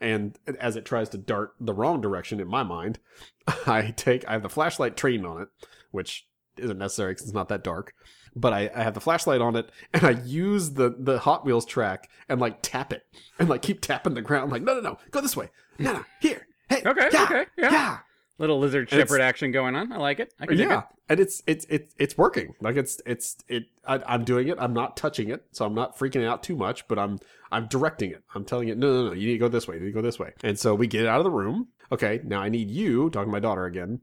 And 0.00 0.38
as 0.60 0.76
it 0.76 0.84
tries 0.84 1.08
to 1.10 1.18
dart 1.18 1.54
the 1.58 1.74
wrong 1.74 2.00
direction 2.00 2.38
in 2.40 2.46
my 2.48 2.62
mind, 2.62 2.98
I 3.66 3.92
take 3.96 4.26
I 4.28 4.32
have 4.32 4.42
the 4.42 4.48
flashlight 4.48 4.96
trained 4.96 5.26
on 5.26 5.42
it, 5.42 5.48
which 5.90 6.26
isn't 6.56 6.78
necessary 6.78 7.12
because 7.12 7.24
it's 7.24 7.34
not 7.34 7.48
that 7.48 7.64
dark. 7.64 7.94
But 8.36 8.52
I, 8.52 8.70
I 8.74 8.82
have 8.82 8.94
the 8.94 9.00
flashlight 9.00 9.40
on 9.40 9.56
it, 9.56 9.70
and 9.92 10.04
I 10.04 10.10
use 10.10 10.70
the 10.70 10.94
the 10.96 11.18
Hot 11.20 11.44
Wheels 11.44 11.66
track 11.66 12.08
and 12.28 12.40
like 12.40 12.58
tap 12.62 12.92
it, 12.92 13.02
and 13.38 13.48
like 13.48 13.62
keep 13.62 13.80
tapping 13.80 14.14
the 14.14 14.22
ground. 14.22 14.52
like 14.52 14.62
no 14.62 14.74
no 14.74 14.80
no, 14.80 14.98
go 15.10 15.20
this 15.20 15.36
way. 15.36 15.50
No 15.78 15.92
no 15.92 16.04
here. 16.20 16.46
Hey 16.68 16.82
Okay, 16.84 17.08
yeah, 17.12 17.22
okay, 17.24 17.46
yeah. 17.56 17.70
yeah. 17.72 17.98
Little 18.38 18.60
lizard 18.60 18.88
shepherd 18.88 19.20
action 19.20 19.50
going 19.50 19.74
on. 19.74 19.92
I 19.92 19.96
like 19.96 20.20
it. 20.20 20.32
I 20.38 20.46
can 20.46 20.58
yeah 20.58 20.78
it. 20.80 20.84
and 21.08 21.20
it's 21.20 21.42
it's 21.46 21.66
it's 21.68 21.92
it's 21.98 22.16
working. 22.16 22.54
Like 22.60 22.76
it's 22.76 23.00
it's 23.04 23.36
it 23.48 23.64
I, 23.86 24.00
i'm 24.06 24.24
doing 24.24 24.46
it. 24.46 24.58
I'm 24.60 24.72
not 24.72 24.96
touching 24.96 25.28
it 25.28 25.44
so 25.50 25.66
i'm 25.66 25.74
not 25.74 25.98
freaking 25.98 26.24
out 26.24 26.42
too 26.44 26.54
much 26.54 26.86
but 26.86 26.98
i'm 26.98 27.18
i'm 27.50 27.66
directing 27.66 28.12
it. 28.12 28.22
I'm 28.34 28.44
telling 28.44 28.68
it 28.68 28.78
no 28.78 28.86
no 28.86 29.08
no 29.08 29.12
you 29.12 29.26
need 29.26 29.34
to 29.34 29.38
go 29.38 29.48
this 29.48 29.66
way. 29.66 29.74
You 29.74 29.80
need 29.80 29.86
to 29.88 29.92
go 29.92 30.02
this 30.02 30.20
way. 30.20 30.34
And 30.44 30.58
so 30.58 30.74
we 30.74 30.86
get 30.86 31.06
out 31.06 31.18
of 31.18 31.24
the 31.24 31.30
room. 31.30 31.68
Okay 31.90 32.20
now 32.24 32.40
i 32.40 32.48
need 32.48 32.70
you 32.70 33.10
talking 33.10 33.28
to 33.28 33.32
my 33.32 33.40
daughter 33.40 33.64
again. 33.64 34.02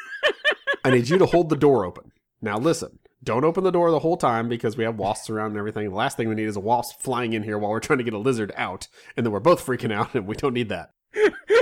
I 0.84 0.90
need 0.90 1.08
you 1.10 1.18
to 1.18 1.26
hold 1.26 1.50
the 1.50 1.56
door 1.56 1.84
open. 1.84 2.12
Now 2.40 2.56
listen 2.56 2.98
don't 3.22 3.44
open 3.44 3.64
the 3.64 3.70
door 3.70 3.90
the 3.90 3.98
whole 3.98 4.16
time 4.16 4.48
because 4.48 4.78
we 4.78 4.84
have 4.84 4.96
wasps 4.96 5.28
around 5.28 5.48
and 5.50 5.58
everything. 5.58 5.86
The 5.86 5.94
last 5.94 6.16
thing 6.16 6.30
we 6.30 6.34
need 6.34 6.48
is 6.48 6.56
a 6.56 6.60
wasp 6.60 7.02
flying 7.02 7.34
in 7.34 7.42
here 7.42 7.58
while 7.58 7.70
we're 7.70 7.80
trying 7.80 7.98
to 7.98 8.04
get 8.04 8.14
a 8.14 8.18
lizard 8.18 8.52
out 8.56 8.88
and 9.14 9.26
then 9.26 9.32
we're 9.32 9.40
both 9.40 9.64
freaking 9.64 9.92
out 9.92 10.14
and 10.14 10.26
we 10.26 10.34
don't 10.36 10.54
need 10.54 10.70
that 10.70 10.92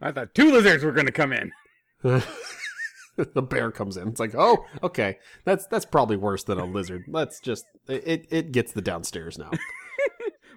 I 0.00 0.12
thought 0.12 0.34
two 0.34 0.50
lizards 0.50 0.84
were 0.84 0.92
going 0.92 1.06
to 1.06 1.12
come 1.12 1.32
in. 1.32 1.52
the 2.02 3.42
bear 3.42 3.70
comes 3.70 3.96
in. 3.96 4.08
It's 4.08 4.20
like, 4.20 4.34
oh, 4.36 4.64
okay, 4.82 5.18
that's 5.44 5.66
that's 5.66 5.84
probably 5.84 6.16
worse 6.16 6.44
than 6.44 6.58
a 6.58 6.64
lizard. 6.64 7.04
Let's 7.08 7.40
just 7.40 7.64
it 7.88 8.26
it 8.30 8.52
gets 8.52 8.72
the 8.72 8.82
downstairs 8.82 9.38
now. 9.38 9.50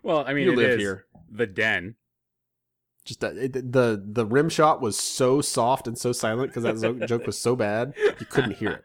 Well, 0.04 0.24
I 0.26 0.34
mean, 0.34 0.46
you 0.46 0.54
it 0.54 0.56
live 0.56 0.70
is 0.72 0.80
here. 0.80 1.06
the 1.30 1.46
den. 1.46 1.96
Just 3.04 3.22
uh, 3.26 3.32
it, 3.36 3.52
the 3.74 4.02
the 4.06 4.26
rim 4.26 4.48
shot 4.48 4.80
was 4.82 4.98
so 4.98 5.42
soft 5.42 5.86
and 5.86 5.98
so 5.98 6.14
silent 6.14 6.54
because 6.54 6.64
that 6.64 7.06
joke 7.10 7.26
was 7.26 7.38
so 7.38 7.58
bad 7.58 7.94
you 7.98 8.26
couldn't 8.26 8.56
hear 8.56 8.72
it. 8.72 8.84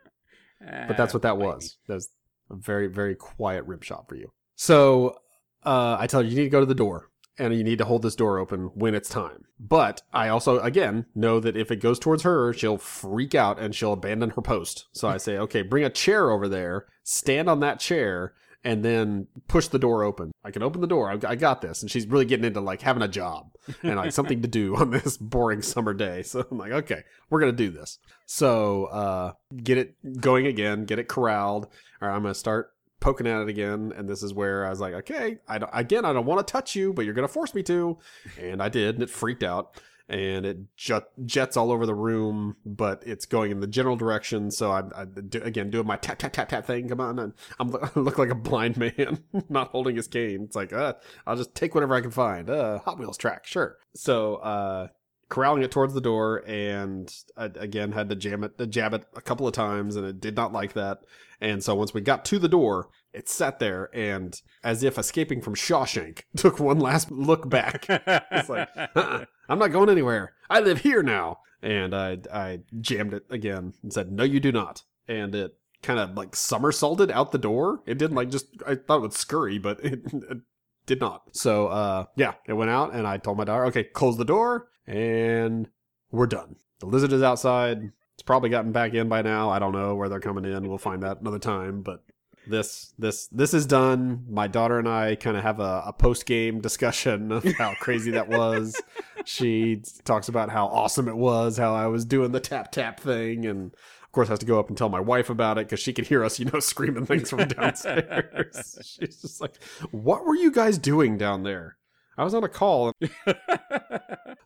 But 0.89 0.97
that's 0.97 1.15
what 1.15 1.23
that 1.23 1.39
was. 1.39 1.79
That 1.87 1.95
was 1.95 2.09
a 2.51 2.57
very 2.57 2.89
very 2.89 3.15
quiet 3.15 3.65
rim 3.67 3.83
shot 3.83 4.09
for 4.09 4.17
you. 4.17 4.33
So 4.57 5.17
uh, 5.65 5.97
I 6.01 6.09
tell 6.09 6.23
you, 6.23 6.31
you 6.31 6.37
need 6.37 6.45
to 6.45 6.51
go 6.51 6.61
to 6.61 6.67
the 6.67 6.75
door. 6.75 7.09
And 7.39 7.55
you 7.55 7.65
need 7.65 7.79
to 7.79 7.85
hold 7.85 8.03
this 8.03 8.17
door 8.17 8.39
open 8.39 8.71
when 8.75 8.95
it's 8.95 9.09
time. 9.09 9.45
But 9.59 10.03
I 10.13 10.29
also, 10.29 10.61
again, 10.61 11.07
know 11.15 11.41
that 11.41 11.57
if 11.57 11.71
it 11.71 11.81
goes 11.81 11.99
towards 11.99 12.23
her, 12.23 12.53
she'll 12.53 12.79
freak 12.79 13.35
out 13.35 13.59
and 13.59 13.75
she'll 13.75 13.93
abandon 13.93 14.31
her 14.31 14.43
post. 14.43 14.87
So 14.93 15.09
I 15.09 15.17
say, 15.17 15.39
okay, 15.39 15.63
bring 15.63 15.85
a 15.85 15.91
chair 15.91 16.31
over 16.31 16.49
there, 16.49 16.87
stand 17.03 17.49
on 17.49 17.61
that 17.61 17.81
chair, 17.81 18.35
and 18.65 18.85
then 18.85 19.27
push 19.49 19.67
the 19.67 19.79
door 19.79 20.05
open. 20.05 20.33
I 20.45 20.51
can 20.51 20.63
open 20.63 20.81
the 20.81 20.87
door. 20.87 21.11
I, 21.27 21.35
got 21.35 21.63
this. 21.63 21.83
And 21.83 21.91
she's 21.91 22.07
really 22.07 22.25
getting 22.25 22.45
into 22.45 22.61
like 22.61 22.83
having 22.83 23.03
a 23.03 23.09
job 23.09 23.51
and 23.83 23.97
like 23.97 24.13
something 24.13 24.43
to 24.43 24.49
do 24.49 24.77
on 24.77 24.91
this 24.91 25.17
boring 25.21 25.63
summer 25.63 25.95
day. 25.95 26.23
So 26.23 26.47
I'm 26.49 26.59
like, 26.59 26.73
okay, 26.73 27.03
we're 27.29 27.41
going 27.41 27.53
to 27.53 27.57
do 27.57 27.71
this. 27.71 27.99
So, 28.27 28.85
uh, 28.87 29.33
get 29.57 29.79
it 29.79 30.21
going 30.21 30.47
again, 30.47 30.85
get 30.85 30.99
it 30.99 31.09
corralled. 31.09 31.67
All 32.01 32.09
right, 32.09 32.15
I'm 32.15 32.23
going 32.23 32.35
to 32.35 32.39
start 32.39 32.71
poking 33.03 33.27
at 33.27 33.43
it 33.43 33.49
again. 33.49 33.93
And 33.97 34.09
this 34.09 34.23
is 34.23 34.33
where 34.33 34.65
I 34.65 34.71
was 34.71 34.81
like, 34.81 34.95
okay, 34.95 35.39
I 35.47 35.61
again, 35.75 36.07
I 36.07 36.13
don't 36.15 36.25
want 36.25 36.47
to 36.47 36.51
touch 36.51 36.75
you, 36.75 36.95
but 36.95 37.05
you're 37.05 37.15
to 37.15 37.29
force 37.29 37.55
me 37.55 37.63
to. 37.65 37.99
And 38.41 38.63
I 38.63 38.71
did. 38.71 38.95
And 38.95 39.03
it 39.03 39.11
freaked 39.11 39.43
out 39.43 39.79
and 40.09 40.45
it 40.45 40.59
jet, 40.77 41.05
jets 41.25 41.57
all 41.57 41.73
over 41.73 41.87
the 41.87 41.95
room, 41.95 42.57
but 42.67 43.03
it's 43.07 43.25
going 43.25 43.51
in 43.51 43.61
the 43.61 43.67
general 43.67 43.97
direction. 43.97 44.51
So 44.51 44.71
I, 44.71 44.83
I 44.95 45.05
do, 45.05 45.43
again 45.43 45.71
doing 45.71 45.87
my 45.87 45.97
tap 45.97 46.19
tap 46.19 46.33
tap 46.33 46.49
tap 46.49 46.67
thing. 46.67 46.89
Come 46.89 47.01
on, 47.01 47.19
and 47.19 47.33
I'm, 47.59 47.75
I 47.83 47.91
look 47.95 48.19
like 48.19 48.31
a 48.31 48.35
blind 48.35 48.77
man 48.77 49.25
not 49.49 49.69
holding 49.69 49.97
his 49.97 50.09
cane. 50.09 50.43
It's 50.45 50.57
like, 50.57 50.73
uh, 50.73 50.95
I'll 51.27 51.37
just 51.37 51.55
take 51.55 51.75
whatever 51.75 51.95
I 51.95 52.01
can 52.01 52.11
find. 52.11 52.51
Uh, 52.51 52.79
Hot 52.81 52.99
Wheels 52.99 53.19
track, 53.19 53.47
sure. 53.47 53.79
So, 53.95 54.37
uh, 54.37 54.89
corralling 55.33 55.63
it 55.63 55.71
towards 55.71 55.95
the 55.95 56.01
door, 56.01 56.45
and 56.47 57.11
I, 57.39 57.47
again 57.47 57.93
had 57.93 58.11
to 58.11 58.15
jam 58.15 58.45
it, 58.45 58.69
jab 58.69 58.93
it 58.93 59.07
a 59.17 59.23
couple 59.23 59.47
of 59.47 59.55
times, 59.55 59.97
and 59.97 60.07
it 60.07 60.21
did 60.21 60.37
not 60.37 60.53
like 60.53 60.75
that. 60.75 60.99
And 61.41 61.65
so 61.65 61.75
once 61.75 61.95
we 61.95 62.03
got 62.03 62.27
to 62.27 62.39
the 62.39 62.51
door, 62.51 62.91
it 63.15 63.31
sat 63.31 63.59
there 63.59 63.89
and, 63.95 64.39
as 64.63 64.83
if 64.83 64.99
escaping 64.99 65.41
from 65.41 65.55
Shawshank, 65.55 66.25
took 66.37 66.61
one 66.61 66.79
last 66.79 67.11
look 67.11 67.49
back. 67.49 67.87
it's 67.89 68.51
like, 68.51 68.69
uh-uh, 68.77 69.25
I'm 69.49 69.59
not 69.59 69.73
going 69.73 69.89
anywhere. 69.89 70.35
I 70.51 70.61
live 70.61 70.81
here 70.81 71.03
now. 71.03 71.39
And 71.63 71.95
I, 71.95 72.19
I 72.31 72.61
jammed 72.81 73.15
it 73.15 73.25
again 73.31 73.73
and 73.83 73.93
said, 73.93 74.13
No, 74.13 74.25
you 74.25 74.41
do 74.41 74.53
not. 74.53 74.83
And 75.09 75.35
it 75.35 75.57
kind 75.83 75.99
of 75.99 76.15
like 76.15 76.37
somersaulted 76.37 77.11
out 77.11 77.33
the 77.33 77.39
door. 77.39 77.83
It 77.87 77.97
didn't 77.97 78.17
like 78.17 78.31
just, 78.31 78.49
I 78.67 78.75
thought 78.75 78.99
it 78.99 79.03
would 79.03 79.13
scurry, 79.15 79.59
but 79.59 79.81
it, 79.85 80.03
it 80.13 80.39
did 80.85 81.01
not. 81.01 81.23
So, 81.33 81.69
uh, 81.69 82.07
yeah, 82.17 82.35
it 82.47 82.55
went 82.55 82.71
out 82.71 82.93
and 82.93 83.07
I 83.07 83.17
told 83.17 83.39
my 83.39 83.45
daughter, 83.45 83.65
okay, 83.67 83.85
close 83.85 84.19
the 84.19 84.25
door 84.25 84.69
and 84.87 85.69
we're 86.11 86.27
done. 86.27 86.57
The 86.81 86.87
lizard 86.87 87.13
is 87.13 87.23
outside. 87.23 87.93
It's 88.15 88.23
probably 88.23 88.51
gotten 88.51 88.73
back 88.73 88.95
in 88.95 89.09
by 89.09 89.23
now. 89.23 89.51
I 89.51 89.59
don't 89.59 89.73
know 89.73 89.95
where 89.95 90.09
they're 90.09 90.21
coming 90.21 90.45
in. 90.45 90.69
We'll 90.69 90.79
find 90.79 91.03
that 91.03 91.21
another 91.21 91.39
time, 91.39 91.83
but 91.83 92.05
this 92.47 92.93
this 92.99 93.29
this 93.29 93.55
is 93.55 93.67
done. 93.67 94.25
My 94.29 94.49
daughter 94.49 94.79
and 94.79 94.89
I 94.89 95.15
kind 95.15 95.37
of 95.37 95.43
have 95.43 95.61
a, 95.61 95.85
a 95.87 95.93
post 95.93 96.27
game 96.27 96.61
discussion 96.61 97.31
of 97.33 97.45
how 97.57 97.75
crazy 97.81 98.11
that 98.13 98.29
was. 98.29 98.81
she 99.25 99.83
talks 100.05 100.29
about 100.29 100.51
how 100.51 100.67
awesome 100.67 101.09
it 101.09 101.17
was, 101.17 101.57
how 101.57 101.75
I 101.75 101.87
was 101.87 102.05
doing 102.05 102.33
the 102.33 102.41
tap 102.41 102.73
tap 102.73 103.01
thing, 103.01 103.47
and 103.47 103.73
of 104.03 104.13
course 104.13 104.29
has 104.29 104.41
to 104.41 104.47
go 104.47 104.59
up 104.59 104.69
and 104.69 104.77
tell 104.77 104.89
my 104.89 105.01
wife 105.01 105.31
about 105.31 105.59
it 105.59 105.67
because 105.67 105.81
she 105.81 105.93
could 105.93 106.07
hear 106.07 106.25
us, 106.25 106.39
you 106.39 106.47
know, 106.47 106.61
screaming 106.61 107.07
things 107.07 107.31
from 107.31 107.47
downstairs. 107.49 108.79
She's 108.85 109.23
just 109.23 109.41
like, 109.41 109.63
"What 109.91 110.27
were 110.27 110.37
you 110.37 110.51
guys 110.51 110.79
doing 110.79 111.17
down 111.17 111.45
there?" 111.45 111.77
I 112.19 112.25
was 112.25 112.35
on 112.35 112.45
a 112.45 112.49
call. 112.49 112.93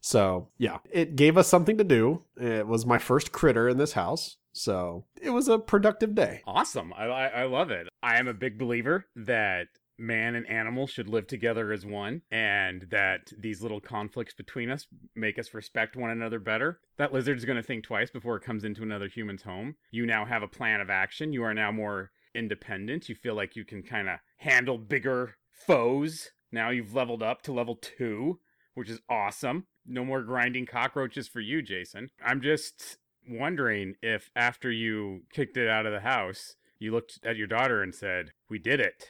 so 0.01 0.49
yeah, 0.59 0.79
it 0.91 1.17
gave 1.17 1.37
us 1.37 1.49
something 1.49 1.79
to 1.79 1.85
do. 1.85 2.23
It 2.37 2.67
was 2.67 2.87
my 2.87 2.99
first 2.99 3.33
critter 3.33 3.69
in 3.69 3.79
this 3.79 3.93
house. 3.93 4.37
So 4.53 5.05
it 5.21 5.31
was 5.31 5.49
a 5.49 5.59
productive 5.59 6.15
day. 6.15 6.41
Awesome. 6.47 6.95
I, 6.97 7.05
I, 7.05 7.27
I 7.27 7.45
love 7.45 7.71
it. 7.71 7.89
I 8.03 8.19
am 8.19 8.27
a 8.27 8.33
big 8.33 8.59
believer 8.59 9.05
that 9.15 9.67
man 9.99 10.35
and 10.35 10.49
animal 10.49 10.87
should 10.87 11.09
live 11.09 11.27
together 11.27 11.73
as 11.73 11.85
one 11.87 12.23
and 12.31 12.87
that 12.91 13.33
these 13.39 13.63
little 13.63 13.81
conflicts 13.81 14.35
between 14.35 14.71
us 14.71 14.87
make 15.15 15.39
us 15.39 15.55
respect 15.55 15.97
one 15.97 16.11
another 16.11 16.39
better. 16.39 16.81
That 16.97 17.13
lizard's 17.13 17.45
going 17.45 17.57
to 17.57 17.63
think 17.63 17.85
twice 17.85 18.11
before 18.11 18.37
it 18.37 18.45
comes 18.45 18.65
into 18.65 18.83
another 18.83 19.09
human's 19.09 19.43
home. 19.43 19.77
You 19.91 20.07
now 20.07 20.25
have 20.25 20.43
a 20.43 20.49
plan 20.49 20.81
of 20.81 20.91
action. 20.91 21.33
You 21.33 21.43
are 21.45 21.55
now 21.55 21.73
more 21.73 22.11
independent. 22.35 23.09
You 23.09 23.15
feel 23.15 23.35
like 23.35 23.57
you 23.57 23.65
can 23.65 23.83
kind 23.83 24.09
of 24.09 24.19
handle 24.39 24.79
bigger 24.79 25.37
foes. 25.51 26.31
Now 26.53 26.71
you've 26.71 26.95
leveled 26.95 27.23
up 27.23 27.43
to 27.43 27.53
level 27.53 27.77
two, 27.77 28.41
which 28.75 28.91
is 28.91 29.01
awesome. 29.09 29.67
No 29.87 30.05
more 30.05 30.23
grinding 30.23 30.67
cockroaches 30.67 31.29
for 31.29 31.41
you, 31.41 31.63
Jason. 31.63 32.11
I'm 32.25 32.41
just 32.41 32.99
wondering 33.29 33.95
if 34.03 34.31
after 34.35 34.71
you 34.71 35.23
kicked 35.33 35.57
it 35.57 35.69
out 35.69 35.87
of 35.87 35.93
the 35.93 36.01
house, 36.01 36.57
you 36.79 36.93
looked 36.93 37.19
at 37.25 37.37
your 37.37 37.47
daughter 37.47 37.83
and 37.83 37.95
said, 37.95 38.33
We 38.49 38.59
did 38.59 38.81
it. 38.81 39.09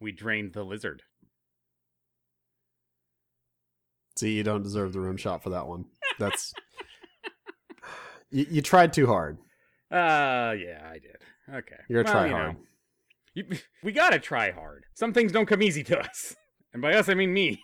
We 0.00 0.12
drained 0.12 0.52
the 0.52 0.64
lizard. 0.64 1.02
See, 4.16 4.32
you 4.32 4.42
don't 4.42 4.62
deserve 4.62 4.92
the 4.92 5.00
rim 5.00 5.16
shot 5.16 5.42
for 5.42 5.50
that 5.50 5.66
one. 5.66 5.86
That's. 6.18 6.52
you, 8.30 8.46
you, 8.50 8.62
tried 8.62 8.92
too 8.92 9.06
hard. 9.06 9.38
Uh, 9.90 10.54
yeah, 10.58 10.86
I 10.90 10.98
did. 10.98 11.16
Okay. 11.52 11.76
You're 11.88 12.02
a 12.02 12.04
well, 12.04 12.12
try 12.12 12.26
you 12.26 12.32
hard. 12.32 12.54
Know, 12.54 12.60
you, 13.34 13.44
we 13.82 13.92
gotta 13.92 14.18
try 14.18 14.50
hard. 14.50 14.84
Some 14.94 15.12
things 15.12 15.32
don't 15.32 15.46
come 15.46 15.62
easy 15.62 15.82
to 15.84 15.98
us. 15.98 16.36
And 16.72 16.82
by 16.82 16.94
us, 16.94 17.08
I 17.08 17.14
mean 17.14 17.32
me. 17.32 17.60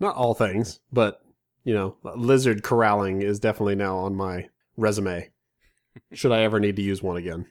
Not 0.00 0.16
all 0.16 0.34
things, 0.34 0.80
but, 0.92 1.20
you 1.68 1.74
know, 1.74 1.96
lizard 2.16 2.62
corralling 2.62 3.20
is 3.20 3.38
definitely 3.38 3.74
now 3.74 3.98
on 3.98 4.16
my 4.16 4.48
resume. 4.78 5.28
Should 6.14 6.32
I 6.32 6.40
ever 6.40 6.58
need 6.58 6.76
to 6.76 6.82
use 6.82 7.02
one 7.02 7.18
again? 7.18 7.44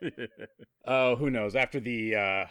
oh, 0.86 1.16
who 1.16 1.30
knows? 1.30 1.56
After 1.56 1.80
the 1.80 2.14
uh, 2.14 2.44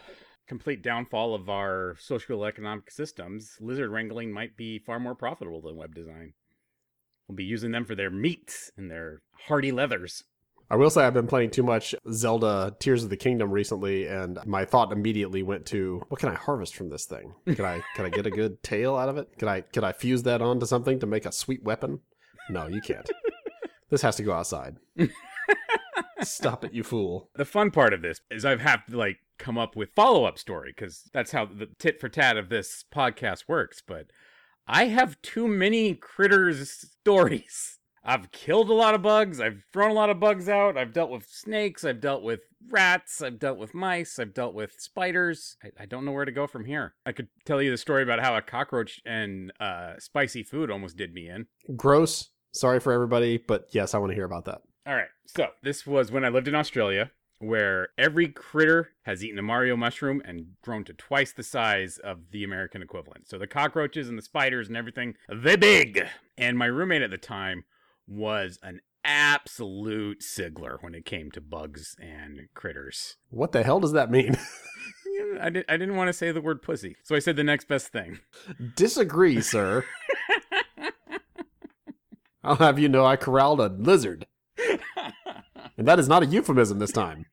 complete 0.45 0.83
downfall 0.83 1.33
of 1.33 1.47
our 1.49 1.95
social 2.01 2.43
economic 2.43 2.91
systems, 2.91 3.55
lizard 3.61 3.91
wrangling 3.91 4.33
might 4.33 4.57
be 4.57 4.77
far 4.77 4.99
more 4.99 5.15
profitable 5.15 5.61
than 5.61 5.77
web 5.77 5.95
design. 5.95 6.33
We'll 7.29 7.37
be 7.37 7.45
using 7.45 7.71
them 7.71 7.85
for 7.85 7.95
their 7.95 8.11
meats 8.11 8.73
and 8.75 8.91
their 8.91 9.21
hardy 9.47 9.71
leathers. 9.71 10.25
I 10.69 10.75
will 10.75 10.89
say 10.89 11.03
I've 11.03 11.13
been 11.13 11.27
playing 11.27 11.51
too 11.51 11.63
much 11.63 11.93
Zelda 12.11 12.75
Tears 12.79 13.03
of 13.03 13.09
the 13.09 13.17
Kingdom 13.17 13.51
recently, 13.51 14.07
and 14.07 14.39
my 14.45 14.65
thought 14.65 14.91
immediately 14.91 15.43
went 15.43 15.65
to 15.67 16.01
what 16.09 16.19
can 16.19 16.29
I 16.29 16.35
harvest 16.35 16.75
from 16.75 16.89
this 16.89 17.05
thing? 17.05 17.35
Can 17.45 17.65
I 17.65 17.81
can 17.95 18.05
I 18.05 18.09
get 18.09 18.25
a 18.25 18.31
good 18.31 18.63
tail 18.63 18.95
out 18.95 19.09
of 19.09 19.17
it? 19.17 19.37
Can 19.37 19.47
I 19.47 19.61
can 19.61 19.83
I 19.83 19.91
fuse 19.91 20.23
that 20.23 20.41
onto 20.41 20.65
something 20.65 20.99
to 20.99 21.05
make 21.05 21.25
a 21.25 21.31
sweet 21.31 21.63
weapon? 21.63 21.99
No, 22.49 22.67
you 22.67 22.81
can't. 22.81 23.09
This 23.89 24.01
has 24.01 24.15
to 24.15 24.23
go 24.23 24.33
outside. 24.33 24.77
Stop 26.23 26.65
it, 26.65 26.73
you 26.73 26.83
fool. 26.83 27.29
The 27.35 27.45
fun 27.45 27.69
part 27.69 27.93
of 27.93 28.01
this 28.01 28.21
is 28.31 28.45
I've 28.45 28.61
have 28.61 28.85
to 28.87 28.97
like 28.97 29.17
come 29.37 29.57
up 29.57 29.75
with 29.75 29.89
follow 29.95 30.25
up 30.25 30.39
story 30.39 30.73
because 30.75 31.09
that's 31.13 31.31
how 31.31 31.45
the 31.45 31.67
tit 31.77 31.99
for 31.99 32.09
tat 32.09 32.37
of 32.37 32.49
this 32.49 32.83
podcast 32.93 33.43
works. 33.47 33.83
But 33.85 34.07
I 34.67 34.85
have 34.85 35.21
too 35.21 35.47
many 35.47 35.93
critters 35.93 36.69
stories. 37.01 37.74
I've 38.05 38.31
killed 38.31 38.69
a 38.69 38.73
lot 38.73 38.93
of 38.93 39.01
bugs. 39.01 39.41
I've 39.41 39.63
thrown 39.73 39.89
a 39.89 39.95
lot 39.95 40.11
of 40.11 40.19
bugs 40.19 40.47
out. 40.47 40.77
I've 40.77 40.93
dealt 40.93 41.09
with 41.09 41.25
snakes. 41.27 41.83
I've 41.83 41.99
dealt 41.99 42.21
with 42.21 42.41
rats. 42.69 43.21
I've 43.21 43.39
dealt 43.39 43.57
with 43.57 43.73
mice. 43.73 44.19
I've 44.19 44.33
dealt 44.33 44.53
with 44.53 44.75
spiders. 44.77 45.57
I, 45.63 45.83
I 45.83 45.85
don't 45.85 46.05
know 46.05 46.11
where 46.11 46.25
to 46.25 46.31
go 46.31 46.45
from 46.45 46.65
here. 46.65 46.93
I 47.05 47.11
could 47.11 47.29
tell 47.45 47.61
you 47.61 47.71
the 47.71 47.77
story 47.77 48.03
about 48.03 48.19
how 48.19 48.35
a 48.37 48.41
cockroach 48.41 49.01
and 49.05 49.51
uh, 49.59 49.93
spicy 49.97 50.43
food 50.43 50.69
almost 50.69 50.97
did 50.97 51.13
me 51.13 51.29
in. 51.29 51.47
Gross. 51.75 52.29
Sorry 52.53 52.79
for 52.79 52.93
everybody, 52.93 53.37
but 53.37 53.67
yes, 53.71 53.93
I 53.93 53.97
want 53.97 54.11
to 54.11 54.15
hear 54.15 54.25
about 54.25 54.45
that. 54.45 54.61
All 54.85 54.95
right. 54.95 55.07
So 55.25 55.47
this 55.63 55.87
was 55.87 56.11
when 56.11 56.23
I 56.23 56.29
lived 56.29 56.47
in 56.47 56.55
Australia, 56.55 57.11
where 57.39 57.89
every 57.97 58.27
critter 58.27 58.89
has 59.03 59.23
eaten 59.25 59.39
a 59.39 59.41
Mario 59.41 59.75
mushroom 59.75 60.21
and 60.23 60.45
grown 60.61 60.83
to 60.85 60.93
twice 60.93 61.33
the 61.33 61.43
size 61.43 61.97
of 61.97 62.19
the 62.31 62.43
American 62.43 62.83
equivalent. 62.83 63.27
So 63.27 63.39
the 63.39 63.47
cockroaches 63.47 64.07
and 64.07 64.17
the 64.17 64.21
spiders 64.21 64.67
and 64.67 64.77
everything, 64.77 65.15
they 65.27 65.55
big. 65.55 66.05
And 66.37 66.57
my 66.57 66.67
roommate 66.67 67.01
at 67.01 67.09
the 67.09 67.17
time 67.17 67.65
was 68.07 68.59
an 68.63 68.81
absolute 69.03 70.21
sigler 70.21 70.77
when 70.81 70.95
it 70.95 71.05
came 71.05 71.31
to 71.31 71.41
bugs 71.41 71.95
and 71.99 72.47
critters. 72.53 73.17
What 73.29 73.51
the 73.51 73.63
hell 73.63 73.79
does 73.79 73.91
that 73.93 74.09
mean? 74.11 74.37
I, 75.41 75.49
did, 75.49 75.65
I 75.69 75.77
didn't 75.77 75.95
want 75.95 76.07
to 76.07 76.13
say 76.13 76.31
the 76.31 76.41
word 76.41 76.61
pussy, 76.61 76.97
so 77.03 77.15
I 77.15 77.19
said 77.19 77.35
the 77.35 77.43
next 77.43 77.67
best 77.67 77.89
thing. 77.89 78.19
Disagree, 78.75 79.41
sir. 79.41 79.85
I'll 82.43 82.55
have 82.55 82.77
you 82.77 82.89
know 82.89 83.05
I 83.05 83.15
corralled 83.15 83.59
a 83.59 83.67
lizard. 83.67 84.27
and 85.77 85.87
that 85.87 85.99
is 85.99 86.07
not 86.07 86.23
a 86.23 86.27
euphemism 86.27 86.79
this 86.79 86.91
time. 86.91 87.25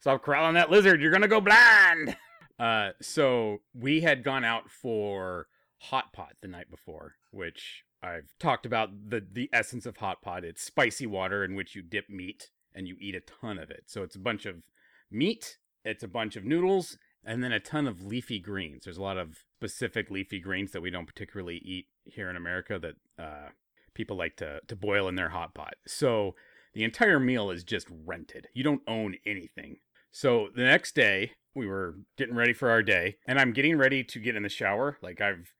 Stop 0.00 0.22
corralling 0.22 0.54
that 0.54 0.70
lizard. 0.70 1.00
You're 1.00 1.10
going 1.10 1.22
to 1.22 1.28
go 1.28 1.42
blind. 1.42 2.16
Uh, 2.58 2.90
so 3.02 3.58
we 3.74 4.00
had 4.00 4.24
gone 4.24 4.44
out 4.44 4.70
for 4.70 5.46
hot 5.78 6.12
pot 6.12 6.32
the 6.40 6.48
night 6.48 6.70
before, 6.70 7.16
which 7.30 7.84
I've 8.02 8.32
talked 8.38 8.66
about 8.66 8.90
the 9.10 9.24
the 9.30 9.50
essence 9.52 9.86
of 9.86 9.98
hot 9.98 10.22
pot. 10.22 10.44
It's 10.44 10.62
spicy 10.62 11.06
water 11.06 11.44
in 11.44 11.54
which 11.54 11.74
you 11.74 11.82
dip 11.82 12.08
meat 12.08 12.50
and 12.74 12.86
you 12.88 12.96
eat 13.00 13.14
a 13.14 13.20
ton 13.20 13.58
of 13.58 13.70
it. 13.70 13.84
So 13.86 14.02
it's 14.02 14.16
a 14.16 14.20
bunch 14.20 14.46
of 14.46 14.62
meat, 15.10 15.58
it's 15.84 16.02
a 16.02 16.08
bunch 16.08 16.36
of 16.36 16.44
noodles, 16.44 16.98
and 17.24 17.42
then 17.42 17.52
a 17.52 17.60
ton 17.60 17.86
of 17.86 18.04
leafy 18.04 18.38
greens. 18.38 18.84
There's 18.84 18.96
a 18.96 19.02
lot 19.02 19.18
of 19.18 19.38
specific 19.58 20.10
leafy 20.10 20.40
greens 20.40 20.72
that 20.72 20.80
we 20.80 20.90
don't 20.90 21.06
particularly 21.06 21.56
eat 21.56 21.86
here 22.04 22.30
in 22.30 22.36
America 22.36 22.78
that 22.78 22.94
uh, 23.22 23.48
people 23.94 24.16
like 24.16 24.36
to 24.36 24.60
to 24.66 24.76
boil 24.76 25.08
in 25.08 25.16
their 25.16 25.30
hot 25.30 25.54
pot. 25.54 25.74
So 25.86 26.34
the 26.72 26.84
entire 26.84 27.20
meal 27.20 27.50
is 27.50 27.64
just 27.64 27.88
rented. 27.90 28.48
You 28.54 28.62
don't 28.62 28.82
own 28.86 29.16
anything. 29.26 29.78
So 30.12 30.48
the 30.54 30.64
next 30.64 30.94
day, 30.94 31.32
we 31.54 31.66
were 31.66 31.96
getting 32.16 32.34
ready 32.34 32.52
for 32.52 32.70
our 32.70 32.82
day, 32.82 33.16
and 33.26 33.38
I'm 33.38 33.52
getting 33.52 33.76
ready 33.76 34.02
to 34.04 34.18
get 34.18 34.36
in 34.36 34.42
the 34.42 34.48
shower. 34.48 34.98
Like 35.02 35.20
I've 35.20 35.52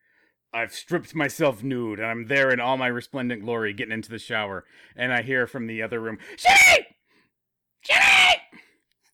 I've 0.52 0.72
stripped 0.72 1.14
myself 1.14 1.62
nude, 1.62 2.00
and 2.00 2.08
I'm 2.08 2.26
there 2.26 2.50
in 2.50 2.60
all 2.60 2.76
my 2.76 2.88
resplendent 2.88 3.42
glory, 3.42 3.72
getting 3.72 3.92
into 3.92 4.10
the 4.10 4.18
shower, 4.18 4.64
and 4.96 5.12
I 5.12 5.22
hear 5.22 5.46
from 5.46 5.66
the 5.66 5.82
other 5.82 6.00
room, 6.00 6.18
"Shinny, 6.36 6.86
Shinny," 7.82 8.42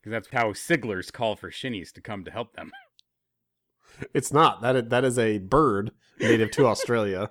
because 0.01 0.11
that's 0.13 0.29
how 0.33 0.53
Siglers 0.53 1.13
call 1.13 1.37
for 1.37 1.51
shinnies 1.51 1.93
to 1.93 2.01
come 2.01 2.25
to 2.25 2.31
help 2.31 2.55
them. 2.55 2.73
It's 4.15 4.33
not 4.33 4.63
that. 4.63 4.77
Is, 4.77 4.89
that 4.89 5.05
is 5.05 5.19
a 5.19 5.39
bird 5.39 5.93
native 6.19 6.51
to 6.53 6.67
Australia, 6.67 7.31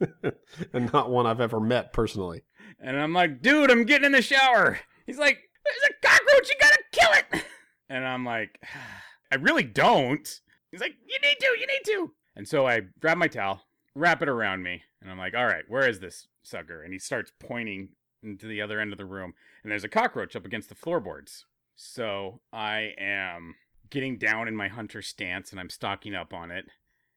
and 0.72 0.92
not 0.92 1.10
one 1.10 1.26
I've 1.26 1.40
ever 1.40 1.60
met 1.60 1.92
personally. 1.92 2.42
And 2.80 2.98
I'm 2.98 3.12
like, 3.12 3.40
dude, 3.40 3.70
I'm 3.70 3.84
getting 3.84 4.06
in 4.06 4.12
the 4.12 4.22
shower. 4.22 4.80
He's 5.06 5.18
like, 5.18 5.38
there's 5.64 5.90
a 5.90 6.06
cockroach, 6.06 6.48
you 6.48 6.54
gotta 6.60 6.82
kill 6.92 7.10
it. 7.12 7.44
And 7.88 8.06
I'm 8.06 8.24
like, 8.24 8.60
I 9.32 9.36
really 9.36 9.64
don't. 9.64 10.28
He's 10.70 10.80
like, 10.80 10.94
you 11.06 11.18
need 11.22 11.36
to, 11.40 11.46
you 11.58 11.66
need 11.66 11.84
to. 11.84 12.12
And 12.36 12.46
so 12.46 12.66
I 12.66 12.82
grab 13.00 13.16
my 13.16 13.28
towel, 13.28 13.62
wrap 13.94 14.22
it 14.22 14.28
around 14.28 14.62
me, 14.62 14.82
and 15.00 15.10
I'm 15.10 15.18
like, 15.18 15.34
all 15.34 15.46
right, 15.46 15.64
where 15.68 15.88
is 15.88 16.00
this 16.00 16.28
sucker? 16.42 16.82
And 16.82 16.92
he 16.92 16.98
starts 16.98 17.32
pointing 17.40 17.88
into 18.22 18.46
the 18.46 18.60
other 18.60 18.78
end 18.78 18.92
of 18.92 18.98
the 18.98 19.06
room, 19.06 19.34
and 19.62 19.72
there's 19.72 19.84
a 19.84 19.88
cockroach 19.88 20.36
up 20.36 20.44
against 20.44 20.68
the 20.68 20.74
floorboards. 20.74 21.46
So 21.76 22.40
I 22.52 22.94
am 22.98 23.54
getting 23.90 24.18
down 24.18 24.48
in 24.48 24.56
my 24.56 24.68
hunter 24.68 25.02
stance 25.02 25.50
and 25.50 25.60
I'm 25.60 25.70
stalking 25.70 26.14
up 26.14 26.32
on 26.32 26.50
it 26.50 26.66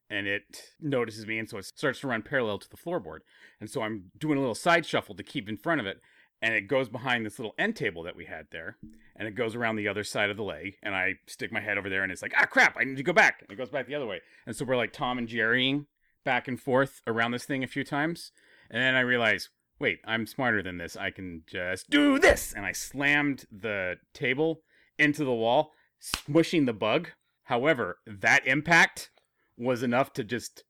and 0.10 0.28
it 0.28 0.74
notices 0.80 1.26
me 1.26 1.40
and 1.40 1.50
so 1.50 1.58
it 1.58 1.66
starts 1.66 2.02
to 2.02 2.08
run 2.08 2.22
parallel 2.22 2.60
to 2.60 2.70
the 2.70 2.78
floorboard. 2.78 3.20
And 3.60 3.70
so 3.70 3.82
I'm 3.82 4.12
doing 4.18 4.38
a 4.38 4.42
little 4.42 4.56
side 4.56 4.86
shuffle 4.86 5.16
to 5.16 5.24
keep 5.24 5.48
in 5.48 5.58
front 5.58 5.82
of 5.82 5.88
it 5.88 6.02
and 6.42 6.54
it 6.54 6.68
goes 6.68 6.90
behind 6.90 7.26
this 7.26 7.38
little 7.40 7.54
end 7.58 7.76
table 7.76 8.04
that 8.04 8.16
we 8.16 8.26
had 8.26 8.48
there 8.52 8.78
and 9.16 9.28
it 9.28 9.36
goes 9.36 9.56
around 9.56 9.76
the 9.76 9.88
other 9.88 10.04
side 10.04 10.30
of 10.30 10.38
the 10.38 10.44
leg 10.44 10.76
and 10.82 10.96
I 10.96 11.16
stick 11.28 11.52
my 11.52 11.60
head 11.60 11.78
over 11.78 11.90
there 11.90 12.04
and 12.04 12.12
it's 12.12 12.22
like, 12.22 12.34
"Ah 12.38 12.46
crap, 12.46 12.76
I 12.80 12.84
need 12.84 12.98
to 12.98 13.04
go 13.04 13.14
back." 13.14 13.42
And 13.42 13.52
it 13.52 13.58
goes 13.58 13.70
back 13.70 13.88
the 13.88 13.96
other 13.96 14.06
way. 14.08 14.22
And 14.46 14.56
so 14.56 14.66
we're 14.66 14.78
like 14.78 14.94
Tom 14.94 15.18
and 15.18 15.28
Jerrying 15.28 15.88
back 16.24 16.48
and 16.48 16.60
forth 16.60 17.02
around 17.08 17.32
this 17.32 17.46
thing 17.46 17.64
a 17.64 17.68
few 17.68 17.84
times. 17.84 18.32
And 18.70 18.82
then 18.82 18.96
I 18.96 19.02
realize, 19.02 19.50
wait, 19.80 20.00
I'm 20.06 20.28
smarter 20.28 20.62
than 20.62 20.78
this. 20.78 20.96
I 20.96 21.12
can 21.12 21.44
just 21.48 21.90
do 21.90 22.20
this. 22.20 22.54
And 22.54 22.66
I 22.66 22.72
slammed 22.72 23.46
the 23.52 23.96
table 24.14 24.62
into 24.98 25.24
the 25.24 25.34
wall, 25.34 25.72
smushing 26.02 26.66
the 26.66 26.74
bug. 26.74 27.10
However, 27.46 27.98
that 28.06 28.46
impact 28.46 29.10
was 29.58 29.82
enough 29.82 30.14
to 30.14 30.24
just 30.24 30.64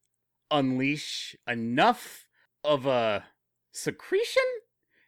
unleash 0.49 1.35
enough 1.47 2.25
of 2.63 2.85
a 2.85 3.25
secretion. 3.71 4.43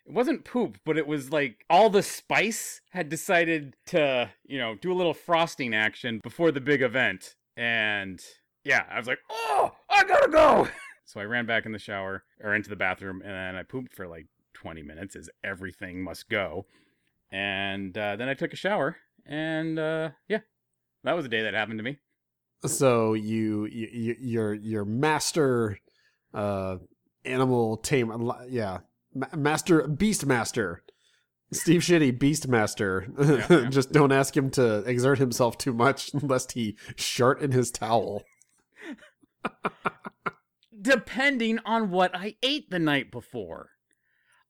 It 0.06 0.14
wasn't 0.14 0.46
poop, 0.46 0.78
but 0.86 0.98
it 0.98 1.08
was 1.08 1.32
like 1.32 1.64
all 1.70 1.90
the 1.90 2.04
spice 2.04 2.82
had 2.92 3.10
decided 3.10 3.76
to, 3.88 4.30
you 4.46 4.58
know, 4.58 4.76
do 4.76 4.92
a 4.92 4.96
little 4.96 5.14
frosting 5.14 5.76
action 5.76 6.20
before 6.24 6.52
the 6.52 6.62
big 6.62 6.82
event. 6.82 7.36
And 7.56 8.22
yeah, 8.64 8.86
I 8.90 8.98
was 8.98 9.08
like, 9.08 9.20
oh, 9.30 9.72
I 9.90 10.04
gotta 10.04 10.30
go. 10.30 10.68
So 11.04 11.20
I 11.20 11.26
ran 11.26 11.46
back 11.46 11.66
in 11.66 11.74
the 11.74 11.80
shower 11.80 12.24
or 12.42 12.56
into 12.56 12.70
the 12.70 12.78
bathroom 12.78 13.22
and 13.22 13.32
then 13.32 13.58
I 13.58 13.64
pooped 13.64 13.94
for 13.94 14.08
like 14.08 14.28
20 14.54 14.82
minutes 14.82 15.18
as 15.18 15.30
everything 15.44 16.02
must 16.02 16.30
go. 16.30 16.68
And 17.30 17.98
uh, 17.98 18.16
then 18.16 18.30
I 18.30 18.34
took 18.34 18.54
a 18.54 18.56
shower 18.56 18.96
and 19.26 19.78
uh, 19.78 20.12
yeah, 20.30 20.38
that 21.04 21.12
was 21.12 21.26
a 21.26 21.28
day 21.30 21.44
that 21.44 21.54
happened 21.54 21.80
to 21.80 21.84
me. 21.84 21.98
So 22.66 23.14
you, 23.14 23.66
you 23.66 24.16
your 24.20 24.54
your 24.54 24.86
master 24.86 25.80
uh 26.34 26.78
animal 27.26 27.78
tame 27.78 28.32
yeah 28.48 28.78
Ma- 29.14 29.28
master 29.36 29.84
Beastmaster. 29.84 30.78
Steve 31.54 31.82
Shitty 31.82 32.18
Beastmaster. 32.18 33.08
Yeah, 33.20 33.64
yeah. 33.64 33.70
Just 33.70 33.92
don't 33.92 34.12
ask 34.12 34.36
him 34.36 34.50
to 34.52 34.80
exert 34.80 35.20
himself 35.20 35.58
too 35.58 35.74
much 35.74 36.14
lest 36.22 36.54
he 36.54 36.78
shart 36.96 37.42
in 37.42 37.52
his 37.52 37.72
towel. 37.72 38.24
Depending 40.82 41.60
on 41.66 41.92
what 41.92 42.16
I 42.16 42.36
ate 42.42 42.70
the 42.70 42.80
night 42.80 43.12
before. 43.12 43.70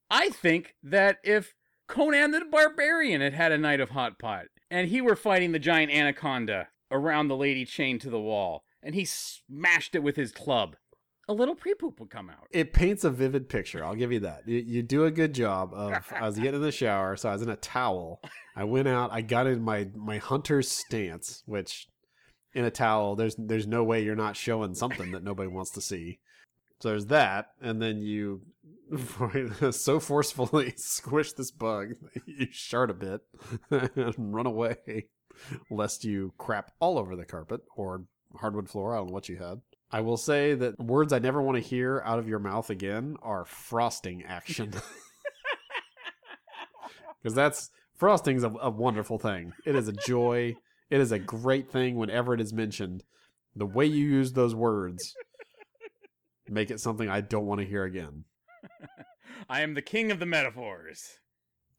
I 0.10 0.30
think 0.30 0.76
that 0.84 1.18
if 1.24 1.56
Conan 1.88 2.32
the 2.32 2.46
Barbarian 2.50 3.22
had 3.22 3.34
had 3.34 3.52
a 3.52 3.58
night 3.58 3.80
of 3.80 3.90
hot 3.90 4.20
pot 4.20 4.46
and 4.70 4.88
he 4.88 5.02
were 5.02 5.16
fighting 5.16 5.52
the 5.52 5.60
giant 5.60 5.92
anaconda 5.92 6.68
around 6.90 7.28
the 7.28 7.36
lady 7.36 7.66
chained 7.66 8.02
to 8.02 8.10
the 8.10 8.20
wall 8.20 8.64
and 8.84 8.96
he 8.96 9.06
smashed 9.06 9.96
it 9.96 10.04
with 10.04 10.16
his 10.16 10.32
club, 10.32 10.76
a 11.32 11.34
little 11.34 11.56
pre 11.56 11.74
poop 11.74 12.00
would 12.00 12.10
come 12.10 12.30
out. 12.30 12.48
It 12.52 12.74
paints 12.74 13.04
a 13.04 13.10
vivid 13.10 13.50
picture. 13.50 13.84
I'll 13.84 13.96
give 13.96 14.12
you 14.12 14.20
that. 14.22 14.48
You, 14.48 14.60
you 14.60 14.84
do 14.84 15.06
a 15.06 15.12
good 15.12 15.34
job 15.34 15.74
of. 15.74 15.94
I 16.12 16.26
was 16.26 16.36
getting 16.38 16.56
in 16.56 16.62
the 16.62 16.72
shower, 16.72 17.16
so 17.16 17.30
I 17.30 17.34
was 17.34 17.42
in 17.42 17.50
a 17.50 17.56
towel. 17.56 18.22
I 18.56 18.66
went 18.66 18.88
out. 18.88 19.12
I 19.12 19.22
got 19.22 19.48
in 19.48 19.62
my 19.62 19.88
my 19.96 20.18
hunter's 20.18 20.70
stance, 20.70 21.44
which 21.46 21.88
in 22.54 22.66
a 22.66 22.72
towel, 22.72 23.16
there's 23.16 23.36
there's 23.38 23.68
no 23.68 23.84
way 23.84 24.04
you're 24.04 24.16
not 24.16 24.36
showing 24.36 24.76
something 24.76 25.12
that 25.12 25.24
nobody 25.24 25.48
wants 25.48 25.72
to 25.72 25.82
see. 25.82 26.20
So 26.82 26.90
there's 26.90 27.08
that, 27.08 27.48
and 27.62 27.82
then 27.82 28.02
you 28.02 28.42
so 29.72 30.00
forcefully 30.00 30.74
squish 30.78 31.34
this 31.34 31.52
bug, 31.52 31.94
you 32.26 32.48
shart 32.52 32.90
a 32.90 32.94
bit 32.94 33.22
and 33.70 34.34
run 34.34 34.46
away, 34.46 35.08
lest 35.70 36.04
you 36.04 36.34
crap 36.38 36.72
all 36.80 36.98
over 36.98 37.16
the 37.16 37.26
carpet 37.26 37.62
or 37.76 38.06
hardwood 38.40 38.70
floor. 38.70 38.94
I 38.94 38.98
don't 38.98 39.08
know 39.08 39.14
what 39.14 39.30
you 39.30 39.38
had. 39.38 39.62
I 39.92 40.02
will 40.02 40.18
say 40.18 40.54
that 40.56 40.80
words 40.80 41.12
I 41.12 41.20
never 41.20 41.42
want 41.42 41.58
to 41.58 41.62
hear 41.62 42.02
out 42.06 42.20
of 42.20 42.28
your 42.28 42.40
mouth 42.40 42.70
again 42.70 43.18
are 43.22 43.46
frosting 43.46 44.24
action. 44.24 44.74
Because 47.22 47.36
that's 47.36 47.70
frosting's 47.96 48.44
a, 48.44 48.50
a 48.50 48.70
wonderful 48.70 49.20
thing. 49.20 49.54
It 49.66 49.76
is 49.76 49.88
a 49.88 49.94
joy. 49.94 50.56
It 50.90 51.00
is 51.00 51.12
a 51.12 51.20
great 51.20 51.72
thing 51.72 51.96
whenever 51.96 52.34
it 52.34 52.42
is 52.42 52.52
mentioned. 52.52 53.04
The 53.56 53.66
way 53.66 53.86
you 53.86 54.06
use 54.06 54.34
those 54.34 54.56
words 54.56 55.14
make 56.50 56.72
it 56.72 56.80
something 56.80 57.10
I 57.10 57.22
don't 57.22 57.46
want 57.46 57.62
to 57.62 57.68
hear 57.68 57.84
again. 57.84 58.26
I 59.50 59.62
am 59.62 59.74
the 59.74 59.82
king 59.82 60.12
of 60.12 60.20
the 60.20 60.26
metaphors. 60.26 61.20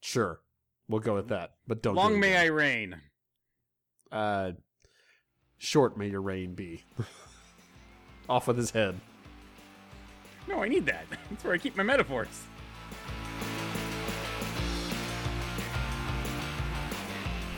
Sure, 0.00 0.40
we'll 0.88 1.00
go 1.00 1.14
with 1.14 1.28
that, 1.28 1.54
but 1.66 1.82
don't. 1.82 1.94
do 1.94 2.00
Long 2.00 2.14
it 2.14 2.18
may 2.18 2.36
I 2.36 2.46
reign. 2.46 3.00
Uh, 4.10 4.52
short 5.58 5.96
may 5.96 6.08
your 6.08 6.22
reign 6.22 6.54
be. 6.54 6.84
Off 8.28 8.46
with 8.46 8.56
his 8.56 8.70
head. 8.70 8.98
No, 10.48 10.62
I 10.62 10.68
need 10.68 10.86
that. 10.86 11.04
That's 11.30 11.44
where 11.44 11.54
I 11.54 11.58
keep 11.58 11.76
my 11.76 11.82
metaphors. 11.82 12.44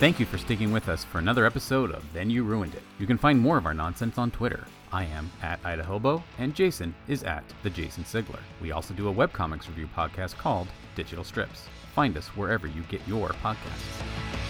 Thank 0.01 0.19
you 0.19 0.27
for 0.27 0.39
sticking 0.39 0.73
with 0.73 0.89
us 0.89 1.05
for 1.05 1.19
another 1.19 1.47
episode 1.47 1.93
of 1.93 2.05
Then 2.13 2.29
You 2.29 2.43
Ruined 2.43 2.75
It. 2.75 2.83
You 2.99 3.07
can 3.07 3.17
find 3.17 3.41
more 3.41 3.57
of 3.57 3.65
our 3.65 3.73
nonsense 3.73 4.19
on 4.19 4.31
Twitter. 4.31 4.67
I 4.93 5.05
am 5.05 5.31
at 5.41 5.63
Idahobo, 5.63 6.23
and 6.39 6.55
Jason 6.55 6.95
is 7.09 7.23
at 7.23 7.45
the 7.63 7.71
Jason 7.71 8.05
Sigler. 8.05 8.41
We 8.61 8.73
also 8.73 8.93
do 8.93 9.09
a 9.09 9.15
webcomics 9.15 9.69
review 9.69 9.89
podcast 9.97 10.37
called 10.37 10.69
Digital 10.95 11.25
Strips. 11.25 11.69
Find 11.95 12.17
us 12.17 12.27
wherever 12.29 12.67
you 12.67 12.83
get 12.83 13.01
your 13.07 13.29
podcasts. 13.29 14.44